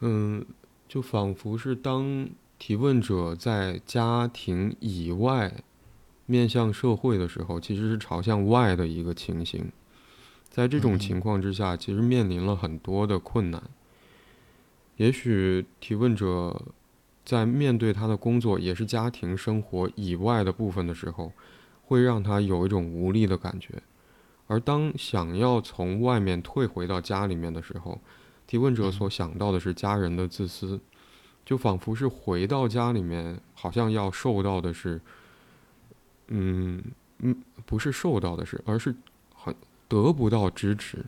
[0.00, 0.46] 嗯，
[0.88, 5.62] 就仿佛是当提问者在家庭以外
[6.24, 9.70] 面向社会的时候，其实是朝向外的一个情形。
[10.48, 13.62] 在这种嗯情况之下，其实面临了很多的困难。
[14.96, 16.62] 也许提问者
[17.26, 21.32] 在面对他的工作，也是家庭生活以外的部分的时候，
[21.84, 23.82] 会让他有一种无力的感觉。
[24.46, 28.00] 而当想要从外面退回到家里面的时候，
[28.46, 30.78] 提问者所想到的是家人的自私，
[31.44, 35.00] 就仿佛是回到家里面，好像要受到的是，
[36.28, 36.80] 嗯
[37.18, 38.94] 嗯，不是受到的是，而是
[39.34, 39.52] 很
[39.88, 41.04] 得不到支持。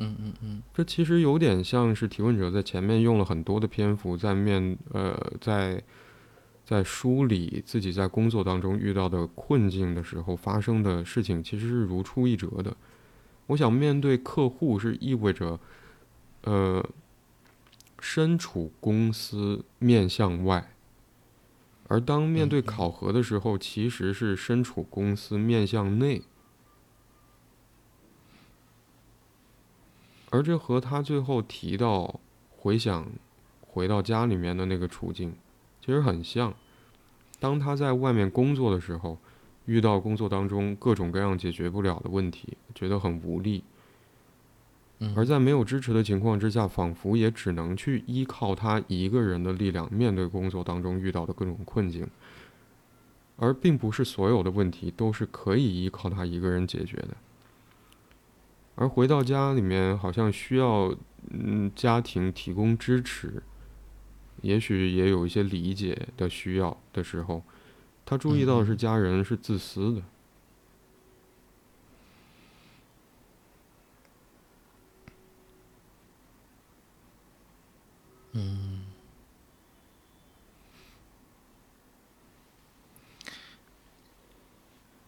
[0.00, 5.82] 嗯嗯嗯这其实有点像是提问者在前面用了很多的篇幅在面呃在
[6.64, 12.76] 在梳理自己在工作当中遇到的困境的时候发生的事情，其实是如出一辙的。
[13.48, 15.58] 我想面对客户是意味着，
[16.42, 16.88] 呃，
[17.98, 20.72] 身处公司面向外，
[21.88, 26.22] 而当面对考核的时候，其实是身处公司面向内。
[30.30, 32.20] 而这和他最后提到
[32.50, 33.06] 回想
[33.60, 35.34] 回到家里面的那个处境，
[35.84, 36.54] 其实很像。
[37.38, 39.18] 当他在外面工作的时候，
[39.66, 43.64] 遇到工作当中各种各样解决不了的问题，觉得很无力。
[44.98, 52.06] 嗯，而在没有支持的情况之下，仿佛也只能去依靠他一个人的力量面对工作当中遇到的各种困境，
[53.36, 57.16] 而并不是所有的问题都是可以依靠他一个人解决的。
[58.80, 60.96] 而回到家里面，好像需要
[61.28, 63.42] 嗯家庭提供支持，
[64.40, 67.42] 也许也有一些理解的需要的时候，
[68.06, 70.02] 他注意到的是家人是自私的。
[78.32, 78.86] 嗯，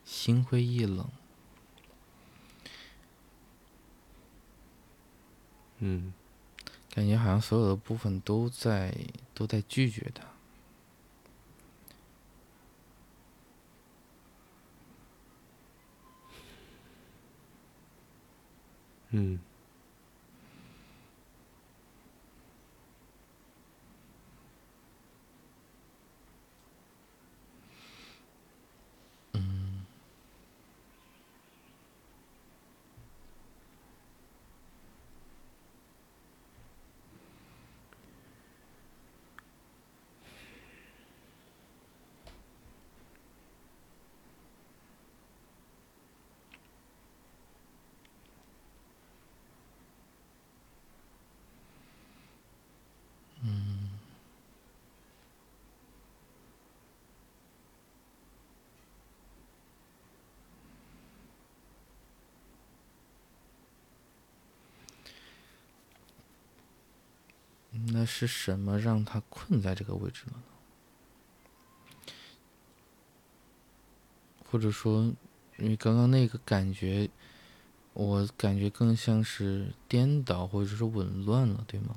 [0.05, 1.09] 心灰意冷。
[5.83, 6.15] 嗯
[6.95, 8.95] 感觉好像所有的部分都在
[9.35, 10.25] 都在拒绝他。
[19.11, 19.39] 嗯
[53.45, 53.91] 嗯
[67.73, 70.43] 嗯是什么让他困在这个位置了呢？
[74.51, 75.13] 或者说，
[75.57, 77.09] 因为刚刚那个感觉，
[77.95, 81.97] 我感觉更像是颠倒或者是紊乱了，对吗？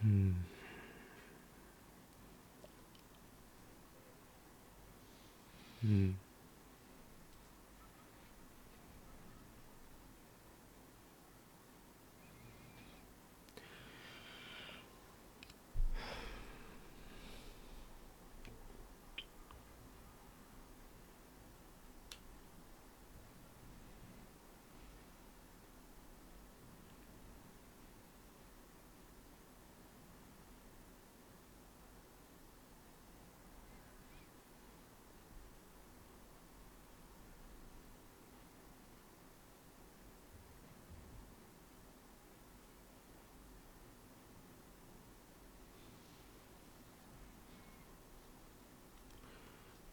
[0.00, 0.44] 嗯
[5.80, 6.16] 嗯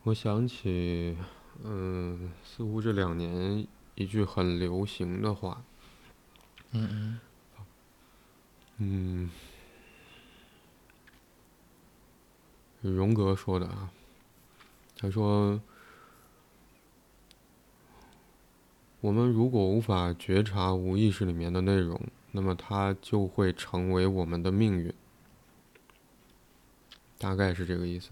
[0.03, 1.15] 我想起，
[1.63, 5.63] 嗯，似乎这两年一句很流行的话，
[6.71, 7.19] 嗯
[8.77, 9.29] 嗯
[12.83, 13.91] 嗯，荣格说的啊，
[14.97, 15.61] 他说，
[19.01, 24.91] 我们如果无法觉察无意识里面的内容，那么它就会成为我们的命运。
[27.19, 28.09] 大概是这个意思。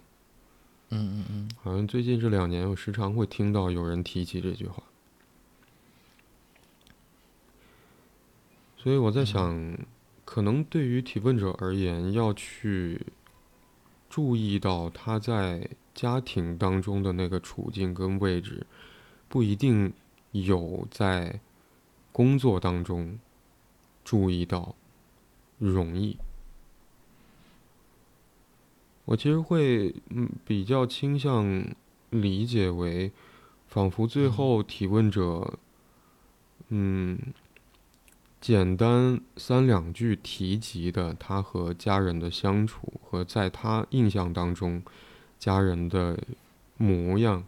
[0.91, 4.83] 嗯嗯嗯，好像最近这两年，我时常会听到有人提起这句话。
[8.77, 9.77] 所以我在想，
[10.25, 13.05] 可能对于提问者而言，要去
[14.09, 18.65] 注意到他在家庭当中的那个处境跟位置，
[19.27, 19.93] 不一定
[20.31, 21.39] 有在
[22.11, 23.19] 工作当中
[24.03, 24.75] 注意到
[25.57, 26.17] 容易。
[29.09, 31.65] 我其实会嗯比较倾向
[32.11, 33.11] 理解为，
[33.67, 35.57] 仿佛最后提问者
[36.67, 37.17] 嗯。
[38.41, 44.81] 简单三两句提及的他和家人的相处，和在他印象当中
[45.37, 46.17] 家人的
[46.77, 47.43] 模样，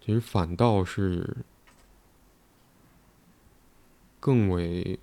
[0.00, 1.36] 其实反倒是
[4.18, 4.98] 更为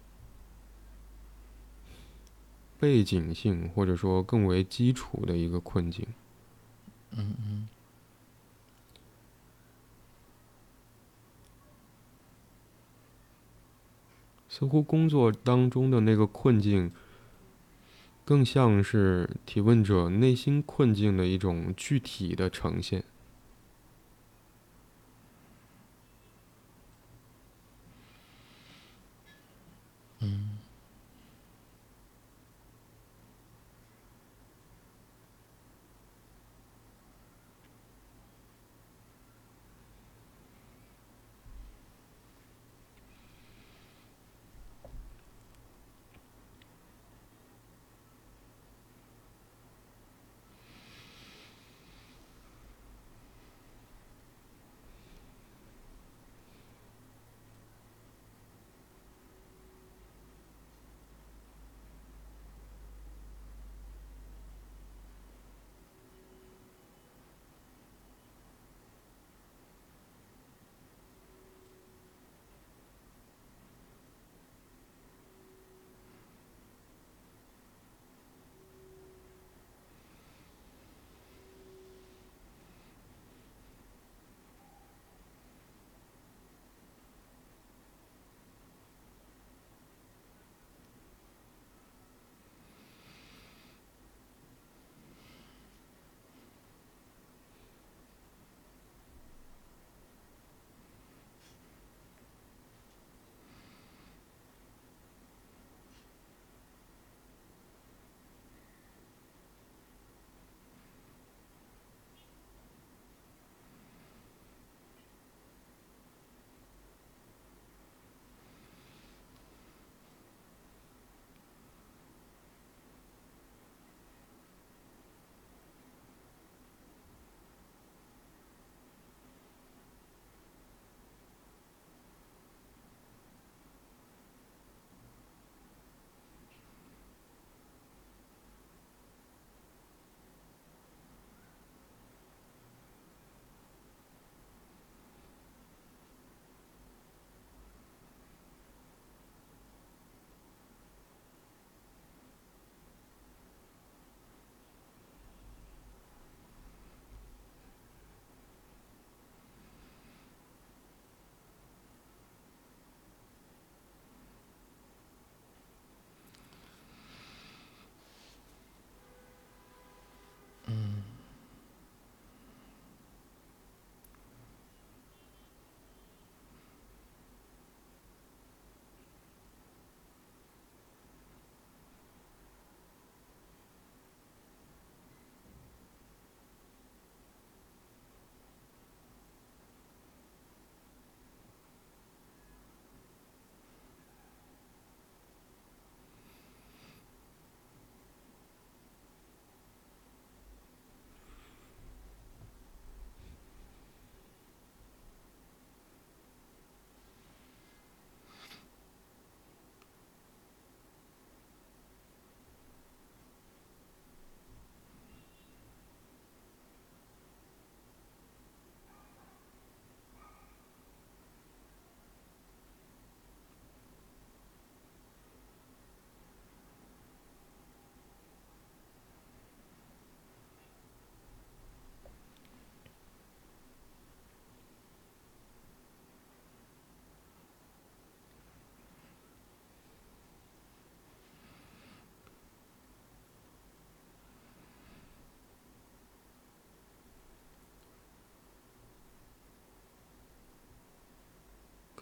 [2.83, 6.05] 背景性，或者说更为基础的一个困境。
[7.11, 7.69] 嗯嗯。
[14.49, 16.91] 似乎工作当中的那个困境，
[18.25, 23.05] 更像是提问者内心困境的一种具体的呈现。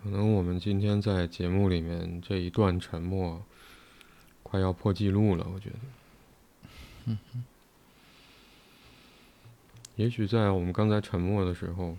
[0.04, 3.44] 可能我们今天在节目里面这一段沉默，
[4.42, 5.48] 快要破纪录了。
[5.54, 5.70] 我觉
[7.06, 7.18] 得，
[9.96, 11.96] 也许在我们刚才沉默的时候，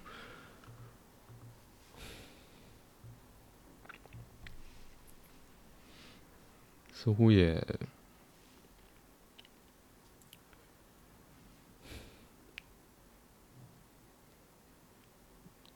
[6.92, 7.64] 似乎也。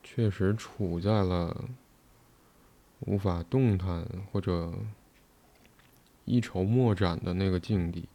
[0.03, 1.69] 确实处在了
[3.07, 4.71] 无法动弹或者
[6.25, 8.07] 一筹莫展的那个境地。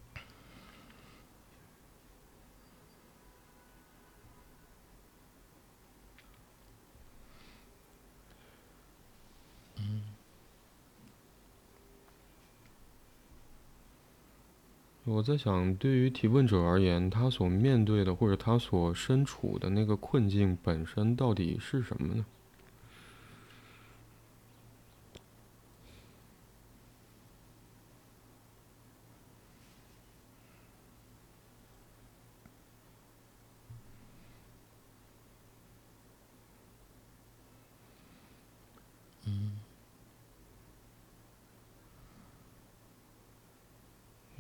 [15.05, 22.25] 我在想，对于提问者而言，他所面对的或者他所身处的那个困境本身到底是什么呢？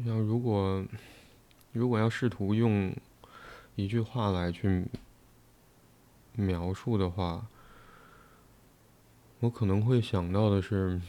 [0.05, 0.85] 像如果，
[1.71, 2.95] 如果要试图用
[3.75, 4.87] 一句话来去
[6.35, 7.49] 描述的话，
[9.41, 11.01] 我可能会想到的是，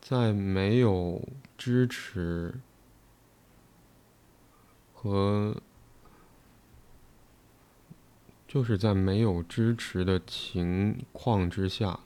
[0.00, 1.22] 在没有
[1.56, 2.60] 支持
[4.92, 5.62] 和。
[8.48, 12.00] 就是在没有支持的情况之下，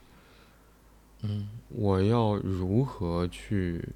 [1.21, 3.91] 嗯，我要如何去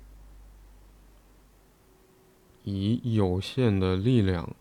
[2.63, 4.55] 以有限的力量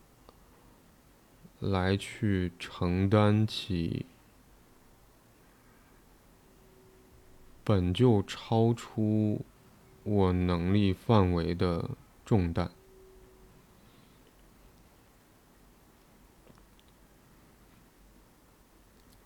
[1.60, 4.08] 来去承担起
[7.64, 9.46] 本就超出
[10.04, 11.92] 我能力范围的
[12.26, 12.72] 重担？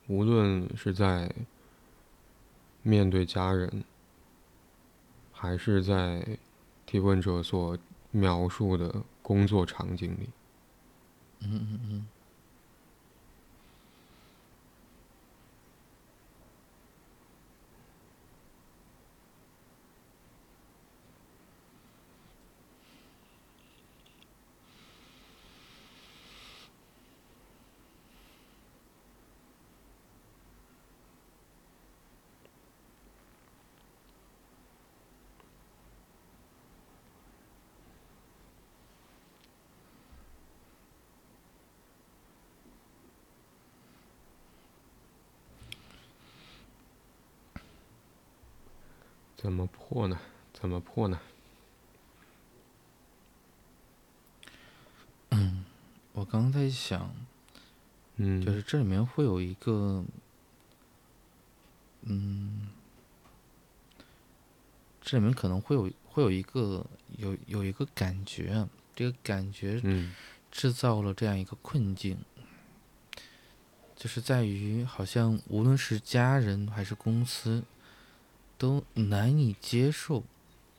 [0.09, 1.31] 无论是在
[2.81, 3.83] 面对家人，
[5.31, 6.39] 还是在
[6.87, 7.77] 提问者所
[8.09, 10.29] 描述的工作场景里，
[11.41, 12.07] 嗯嗯嗯。
[49.41, 50.17] 怎么破呢？
[50.53, 51.19] 怎么破呢？
[55.31, 55.65] 嗯，
[56.13, 57.13] 我刚在想，
[58.15, 60.05] 嗯，就是这里面会有一个，
[62.03, 62.69] 嗯，
[65.01, 66.85] 这里面可能会有会有一个
[67.17, 69.81] 有有一个感觉，这个感觉
[70.49, 72.17] 制造了这样一个困境，
[73.95, 77.63] 就是在于好像无论是家人还是公司。
[78.59, 80.21] 都难以接受，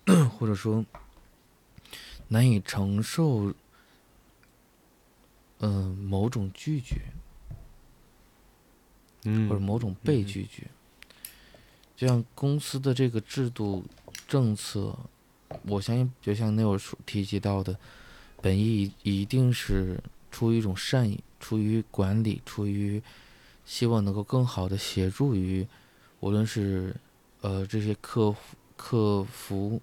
[0.38, 0.84] 或者说
[2.28, 3.54] 难以承受，
[5.60, 7.00] 嗯，某种拒绝，
[9.24, 10.66] 嗯，或者某种被拒绝。
[11.96, 13.82] 就像公司的这个制度
[14.28, 14.94] 政策，
[15.62, 17.78] 我相信，就像那会儿提及到的，
[18.42, 19.98] 本意一定是
[20.30, 23.02] 出于一种善意，出于管理，出于
[23.64, 25.66] 希望能够更好的协助于，
[26.20, 26.94] 无论是。
[27.42, 28.38] 呃，这些客服、
[28.76, 29.80] 客服、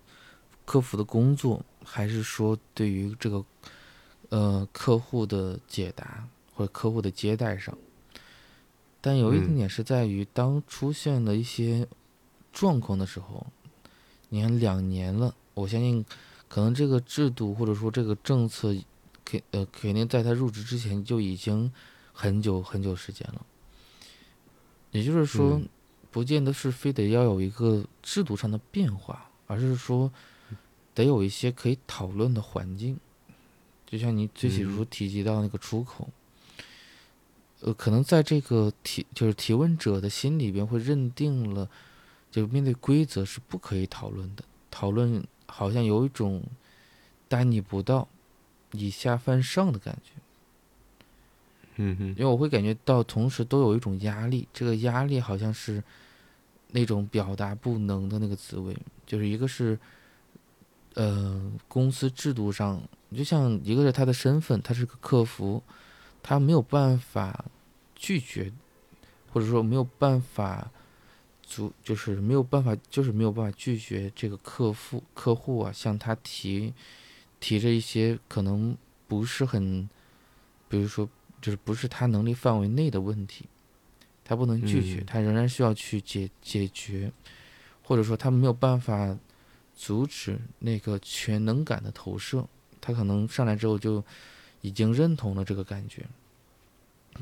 [0.64, 3.43] 客服的工作，还是说对于这个
[4.30, 7.76] 呃客户的解答或者客户的接待上，
[9.01, 11.88] 但有一点点是在于，当出现了一些
[12.53, 13.47] 状况的时候，
[14.30, 16.05] 你看两年了，我相信
[16.47, 18.76] 可能这个制度或者说这个政策，
[19.26, 21.74] 肯呃肯定在他入职之前就已经
[22.14, 23.43] 很久很久时间了，
[24.91, 25.60] 也就是说。
[26.12, 30.12] 不见得是非得要有一个制度上的变化，而是说
[30.95, 32.99] 得有一些可以讨论的环境。
[33.86, 36.10] 就像你最起初提及到那个出口，
[37.62, 41.70] 呃，可能在这个提就是提问者的心里边会认定了，
[42.30, 46.43] 就面对规则是不可以讨论的，讨论好像有一种
[47.30, 48.10] 大逆不道，
[48.74, 50.12] 以下犯上的感觉。
[51.80, 55.84] 嗯哼，因为我会感觉到同时都有一种压力，这个压力好像是
[56.71, 58.75] 那种表达不能的那个滋味，
[59.05, 59.78] 就是一个是，
[60.95, 62.82] 呃，公司制度上，
[63.15, 65.61] 就像一个是他的身份，他是个客服，
[66.23, 67.45] 他没有办法
[67.95, 68.51] 拒绝，
[69.32, 70.71] 或者说没有办法
[71.43, 76.73] 足，就是没有办法，就是没有办法拒绝这个客户客户啊向他提
[77.39, 78.75] 提着一些可能
[79.07, 79.88] 不是很，
[80.67, 81.07] 比如说。
[81.41, 83.45] 就是不是他能力范围内的问题，
[84.23, 87.11] 他不能拒绝，他仍然需要去解解决，
[87.83, 89.17] 或者说他没有办法
[89.75, 92.47] 阻止那个全能感的投射，
[92.81, 94.03] 他可能上来之后就
[94.61, 96.05] 已经认同了这个感觉，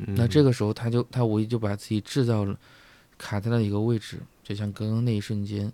[0.07, 2.57] 那这个时候他就他无疑就把自己制造了
[3.17, 5.71] 卡在了一个位置，就像刚刚那一瞬间，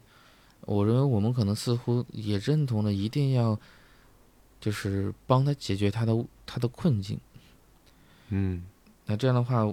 [0.62, 3.60] 我认为我们可能似乎也认同了一定要
[4.60, 7.20] 就是帮他解决他的他的困境。
[8.34, 8.64] 嗯，
[9.06, 9.66] 那这样的话，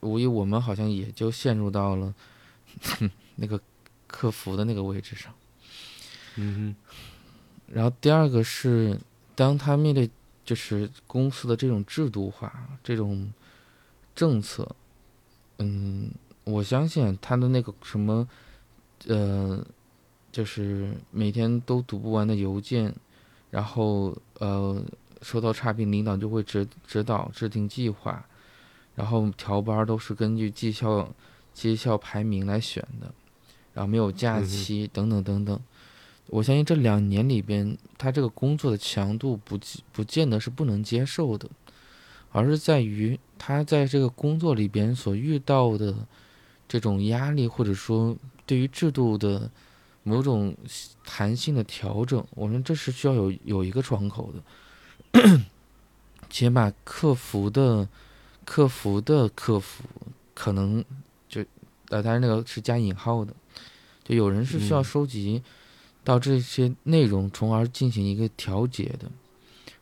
[0.00, 2.14] 无疑我们好像也就陷入到了
[3.34, 3.60] 那个
[4.06, 5.34] 客服的那个位置上。
[6.36, 6.94] 嗯哼。
[7.66, 8.96] 然后第二个是，
[9.34, 10.08] 当他面对
[10.44, 13.32] 就是公司的这种制度化、这种
[14.14, 14.76] 政策，
[15.58, 16.12] 嗯，
[16.44, 18.28] 我相信他的那个什么，
[19.08, 19.66] 呃，
[20.30, 22.94] 就是每天都读不完的邮件，
[23.50, 24.80] 然后呃。
[25.22, 28.24] 收到差评，领导就会指指导制定计划，
[28.94, 31.12] 然后调班都是根据绩效
[31.52, 33.12] 绩效排名来选的，
[33.74, 35.60] 然后没有假期等等等等。
[36.28, 39.58] 我相信这两年里边，他这个工作的强度不
[39.92, 41.48] 不见得是不能接受的，
[42.30, 46.06] 而是在于他在这个工作里边所遇到的
[46.68, 49.50] 这种压力，或者说对于制度的
[50.02, 50.54] 某种
[51.04, 52.22] 弹性的调整。
[52.30, 54.42] 我们这是需要有有一个窗口的。
[56.30, 57.88] 起码客服的
[58.44, 59.84] 客服的客服
[60.34, 60.84] 可能
[61.28, 61.44] 就
[61.88, 63.34] 呃，当然那个是加引号的，
[64.04, 65.42] 就有人是需要收集
[66.04, 69.10] 到这些内容，从而进行一个调节的，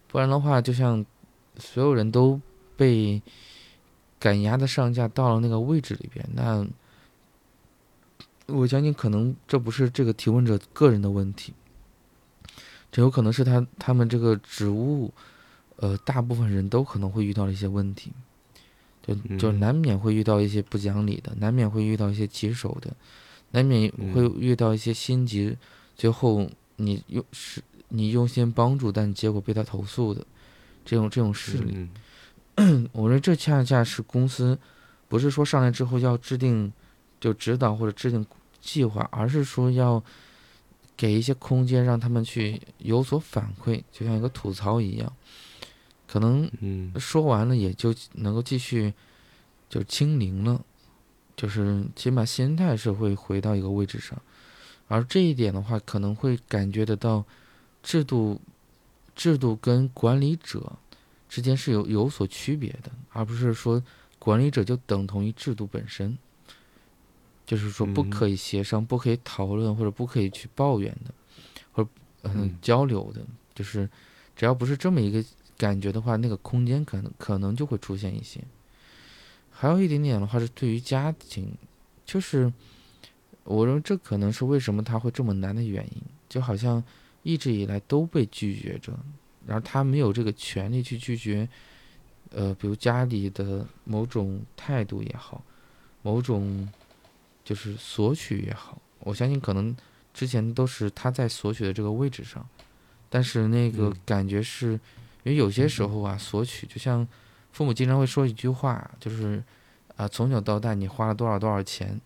[0.09, 1.05] 不然的话，就像
[1.59, 2.41] 所有人都
[2.77, 3.21] 被
[4.19, 6.67] 赶鸭子上架到了那个位置里边，那
[8.47, 11.53] 我相信可能这不是这个提问者个人的问题。
[12.93, 15.13] 这有可能是他他们这个职务，
[15.77, 18.11] 呃，大部分人都可能会遇到的一些问题，
[19.03, 22.97] 就就难免会遇到一些不讲理的，难免会遇到一些棘手的，
[23.51, 25.57] 难免会遇到一些心急，
[25.95, 30.25] 最后你用是你用心帮助，但结果被他投诉的
[30.85, 31.87] 这种这种事例。
[32.93, 34.59] 我认为这恰恰是公司
[35.09, 36.73] 不是说上来之后要制定
[37.21, 38.25] 就指导或者制定
[38.63, 40.03] 计划，而是说要。
[40.97, 45.13] 给一些空间让他们去有所反馈，就像一个吐槽一样，
[46.07, 46.51] 可能
[46.99, 48.95] 说完了也就能够继续
[49.69, 50.65] 就清零了，
[51.37, 54.21] 就是起码心态是会回到一个位置上，
[54.89, 57.25] 而这一点的话，可能会感觉得到
[57.83, 58.41] 制度
[59.15, 60.73] 制度跟管理者
[61.29, 63.83] 之间是有有所区别的，而不是说
[64.19, 66.17] 管理者就等同于制度本身。
[67.47, 71.15] 就是说，不可以协商，不可以讨论，或者不可以去抱怨的，
[71.71, 71.89] 或者
[72.25, 73.25] 嗯交流的，
[73.55, 73.89] 就是
[74.35, 75.25] 只要不是这么一个
[75.57, 78.43] 感觉的话，那个空间可能可能就会出现一些。
[79.49, 81.57] 还有一点点的话是对于家庭，
[82.05, 82.53] 就是
[83.45, 86.83] 我认为这可能是为什么他会这么难的原因，就好像
[87.23, 88.93] 一直以来都被拒绝着，
[89.47, 91.49] 然后他没有这个权利去拒绝，
[92.31, 95.41] 呃，比如家里的某种态度也好，
[96.03, 96.69] 某种。
[97.47, 99.75] 就是索取也好，我相信可能
[100.13, 102.45] 之前都是他在索取的这个位置上，
[103.09, 104.73] 但是那个感觉是，
[105.23, 107.07] 因为有些时候啊，索取就像
[107.53, 109.45] 父母经常会说一句话，就是
[109.95, 112.01] 啊，从小到大你花了多少多少钱，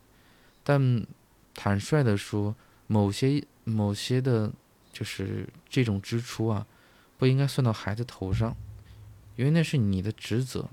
[0.63, 1.07] 但
[1.55, 2.55] 坦率的说，
[2.87, 4.53] 某些某些的，
[4.93, 6.67] 就是这种支出啊，
[7.17, 8.55] 不应该算到孩子头上，
[9.37, 10.69] 因为那是你的职责，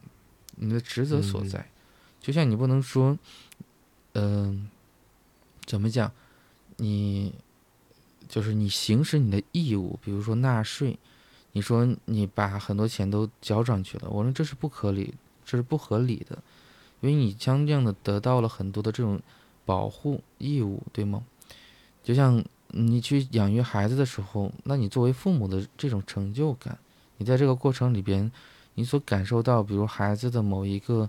[0.57, 1.69] 你的职责所在，
[2.19, 3.17] 就像你不能说。
[4.19, 4.67] 嗯，
[5.67, 6.11] 怎么讲？
[6.77, 7.35] 你
[8.27, 10.97] 就是你行使你的义务，比如说纳税，
[11.51, 15.13] 你说你把很多钱都交上去了，我说这是不合理，
[15.45, 16.41] 这是不合理的，
[17.01, 19.21] 因为你相应的得到了很多的这种
[19.65, 21.23] 保护义务，对吗？
[22.03, 26.79] 就像你去养育孩子的时候，那你作为父母的这种成就感，
[27.17, 28.31] 你在这个过程里边，
[28.73, 31.07] 你所感受到，比如孩子的某一个。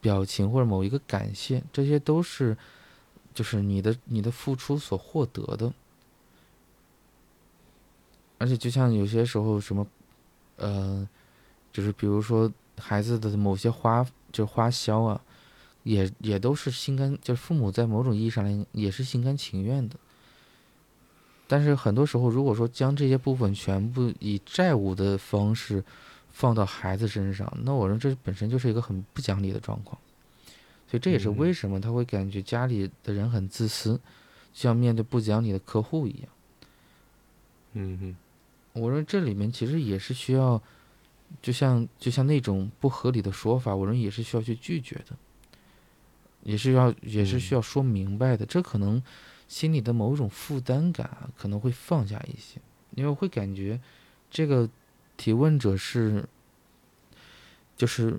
[0.00, 2.56] 表情或者某一个感谢，这些都是，
[3.34, 5.72] 就是你的你的付出所获得的。
[8.38, 9.86] 而且就像有些时候什么，
[10.56, 11.08] 呃，
[11.72, 15.20] 就是比如说孩子的某些花，就花销啊，
[15.82, 19.96] 也也都是心甘，就是父母在某种意义上来也是心甘情愿的。
[21.48, 25.82] 但是很多时候，如果说将这些部分全部以债务的方式
[26.38, 30.00] 放到孩子身上，那我认为这本身就是一个很不讲理的状况。
[30.86, 33.96] 所以这也是为什么他会感觉家里的人很自私，
[34.52, 36.28] 就像面对不讲理的客户一样。
[37.72, 40.62] 嗯哼，我认为这里面其实也是需要，
[41.42, 45.16] 就像就像那种不合理的说法，我认为也是需要去拒绝的，
[46.44, 48.46] 也是要也是需要说明白的。
[48.46, 49.02] 这可能。
[49.48, 52.60] 心里的某种负担感啊，可能会放下一些，
[52.94, 53.80] 因为会感觉，
[54.30, 54.68] 这个
[55.18, 56.24] 提问者是，
[57.76, 58.18] 就是，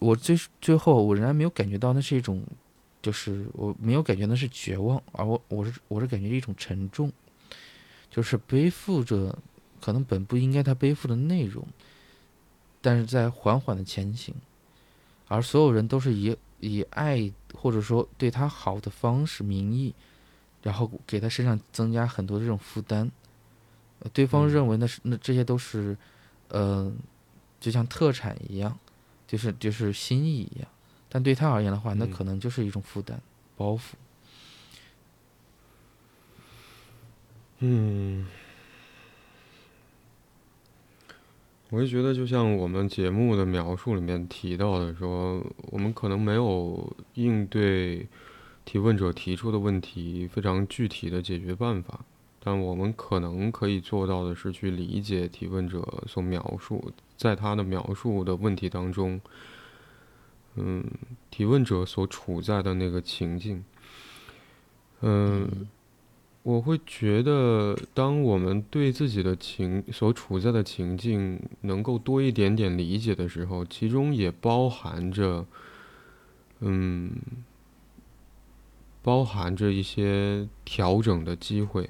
[0.00, 2.42] 我最最后我仍然没有感觉到那是一种，
[3.02, 7.12] 就是我没有感觉那是绝望，而我我是我是感觉一种沉重，
[8.10, 9.38] 就是背负着
[9.82, 11.66] 可能本不应该他背负的内容，
[12.80, 14.34] 但是在缓缓的前行，
[15.28, 16.34] 而所有人都是以。
[16.64, 19.92] 以爱或者说对他好的方式名义，
[20.62, 23.10] 然后给他身上增加很多这种负担，
[24.12, 25.96] 对方认为那是那这些都是，
[26.48, 26.92] 呃，
[27.60, 28.78] 就像特产一样，
[29.26, 30.68] 就是就是心意一样，
[31.08, 33.20] 但对他而言的话，那可能就是一种负担
[33.56, 33.80] 包袱。
[37.60, 38.26] 嗯。
[41.70, 48.06] 我就觉得，就像我们节目的描述里面提到的，说我们可能没有应对
[48.66, 52.04] 提问者提出的问题非常具体的解决办法，
[52.44, 59.20] 但我们可能可以做到的是去理解提问者所描述，在他的描述的问题当中，
[60.56, 60.84] 嗯，
[61.30, 63.64] 提问者所处在的那个情境，
[65.00, 65.68] 嗯。
[66.44, 75.46] 我会觉得，当我们对自己的情所处在的情境能够多一点点理解的时候，其中也包含着，
[76.58, 77.12] 嗯，
[79.02, 81.88] 包含着一些调整的机会。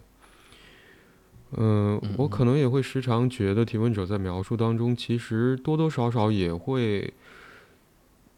[1.56, 7.12] 嗯，我可能也会时常觉得，提问者在描述当中，其实多多少少也会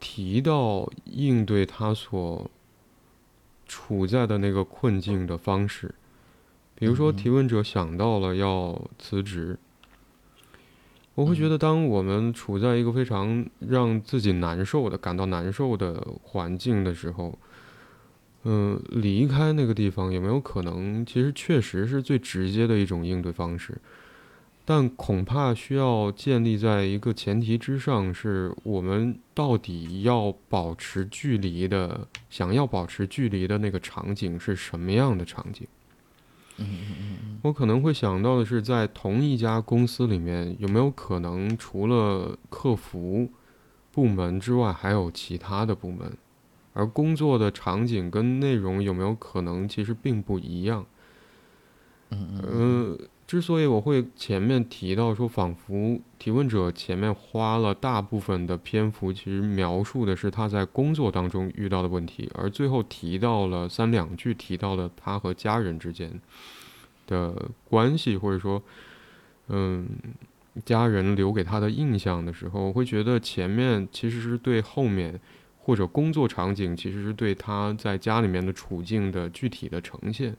[0.00, 2.50] 提到应对他所
[3.66, 5.94] 处在的那个困境的方式。
[6.74, 9.56] 比如说，提问者想到了要辞职，
[11.14, 17.38] 我会觉得，当我们处在一个非常让自己难受的、感到难受的环境的时候，
[18.44, 21.04] 嗯，离开那个地方有没有可能？
[21.06, 23.80] 其实确实是最直接的一种应对方式，
[24.66, 35.66] 但恐怕需要建立在一个前提之上：是我们到底要保持距离的，想要保持距离的那个场景是什么样的场景？
[37.42, 43.28] 我可能会想到的是，在同一家公司里面，有没有可能除了客服
[43.90, 46.16] 部门之外，还有其他的部门，
[46.74, 50.84] 而工作的场景跟内容有没有可能其实并不一样？
[52.10, 66.20] 嗯嗯，之所以我会前面提到说，仿佛提问者前面花了大部分的篇幅，其实描述的是他在工作当中遇到的问题，而最后提到了三两句，提到了他和家人之间
[67.06, 68.62] 的关系，或者说，
[69.48, 69.88] 嗯，
[70.64, 75.18] 家人留给他的印象的时候，我会觉得前面其实是对后面
[75.64, 80.36] 或者工作场景，其实是对他在家里面的处境的具体的呈现。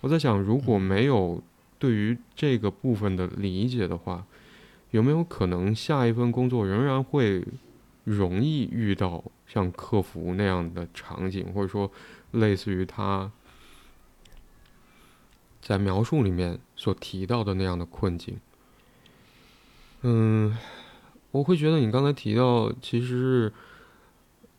[0.00, 1.40] 我在想，如果没有
[1.78, 4.26] 对于这个部分的理解的话，
[4.90, 7.44] 有没有可能下一份工作仍然会
[8.02, 11.90] 容易遇到像客服那样的场景，或者说
[12.32, 13.30] 类似于他
[15.62, 18.38] 在描述里面所提到的那样的困境？
[20.02, 20.56] 嗯，
[21.30, 23.52] 我会觉得你刚才提到，其实是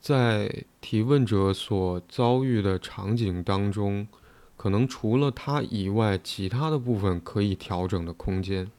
[0.07, 4.07] 在提问者所遭遇的场景当中。
[4.55, 8.71] 可能除了他以外，其他的部分可以调整的空间。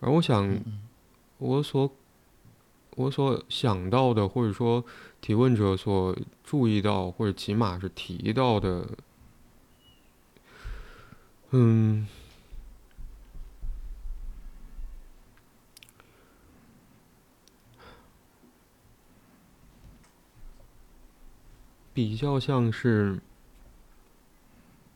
[0.00, 0.58] 而我想，
[1.38, 1.92] 我所
[2.96, 4.84] 我所想到的，或者说
[5.20, 8.88] 提问者所注意到，或者起码是提到的，
[11.50, 12.08] 嗯，
[21.94, 23.20] 比较像是。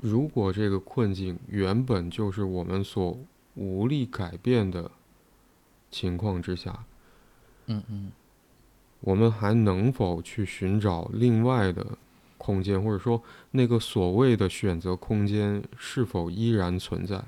[0.01, 3.19] 如果这个困境原本就是我们所
[3.57, 4.89] 无力改变的
[5.91, 6.85] 情况之下，
[7.67, 8.13] 嗯嗯，
[9.01, 11.99] 我们还能否去寻找另外的
[12.37, 13.21] 空间，或者说
[13.51, 17.25] 那个所谓的选择空间是否依然存在？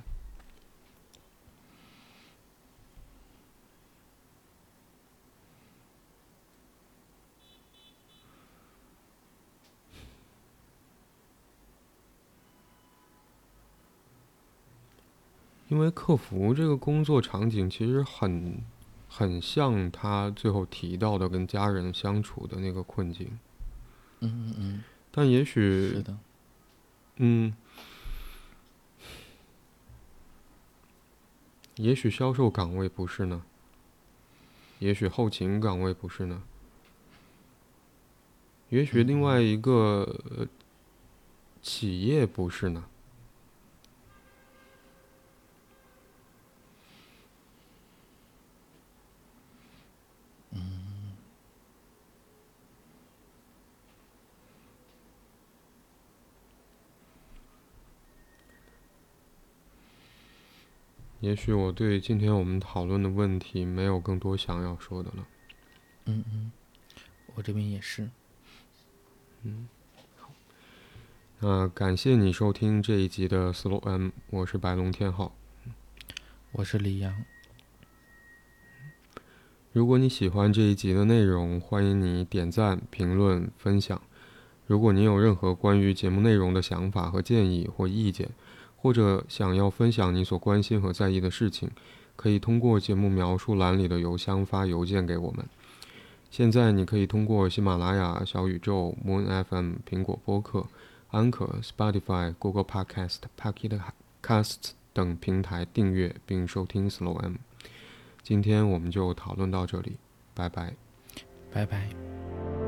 [15.70, 18.60] 因为客服这个工作场景其实很
[19.08, 23.38] 很像他最后提到的跟家人相处的那个困境。
[24.18, 26.18] 嗯嗯嗯，但也许是的，
[27.16, 27.54] 嗯，
[31.76, 33.42] 也许销售岗位不是呢，
[34.80, 36.42] 也许后勤岗位不是呢，
[38.70, 40.46] 也许另外一个、呃
[41.62, 42.84] 企业不是呢。
[61.20, 65.26] 也许我对今天我们讨论的问题没有更多想要说的了。
[66.06, 66.50] 嗯嗯，
[67.34, 68.08] 我这边也是。
[69.42, 69.68] 嗯，
[70.16, 70.30] 好
[71.40, 75.36] 那感谢你收听这一集的 Slow M，我是白龙天浩。
[76.52, 77.24] 我是李阳，
[79.72, 84.00] 如果你喜欢这一集的内容，欢迎你点赞、评论、分享。
[84.66, 88.30] 如果你有任何关于节目内容的想法和建议或意见，
[88.80, 91.70] 或者想要分享你所关心和在意的事情，
[92.16, 95.44] 可以通过节目描述栏里的邮箱发邮件给我们。
[96.30, 100.66] 现在你可以通过喜马拉雅、小宇宙、Moon FM、苹果播客、
[101.10, 103.80] 安可、Spotify、Google Podcast、Pocket
[104.22, 107.34] Casts 等平台订阅并收听 Slow M。
[108.22, 109.96] 今天我们就讨论到这里，
[110.34, 110.74] 拜拜。
[111.52, 112.59] 拜拜。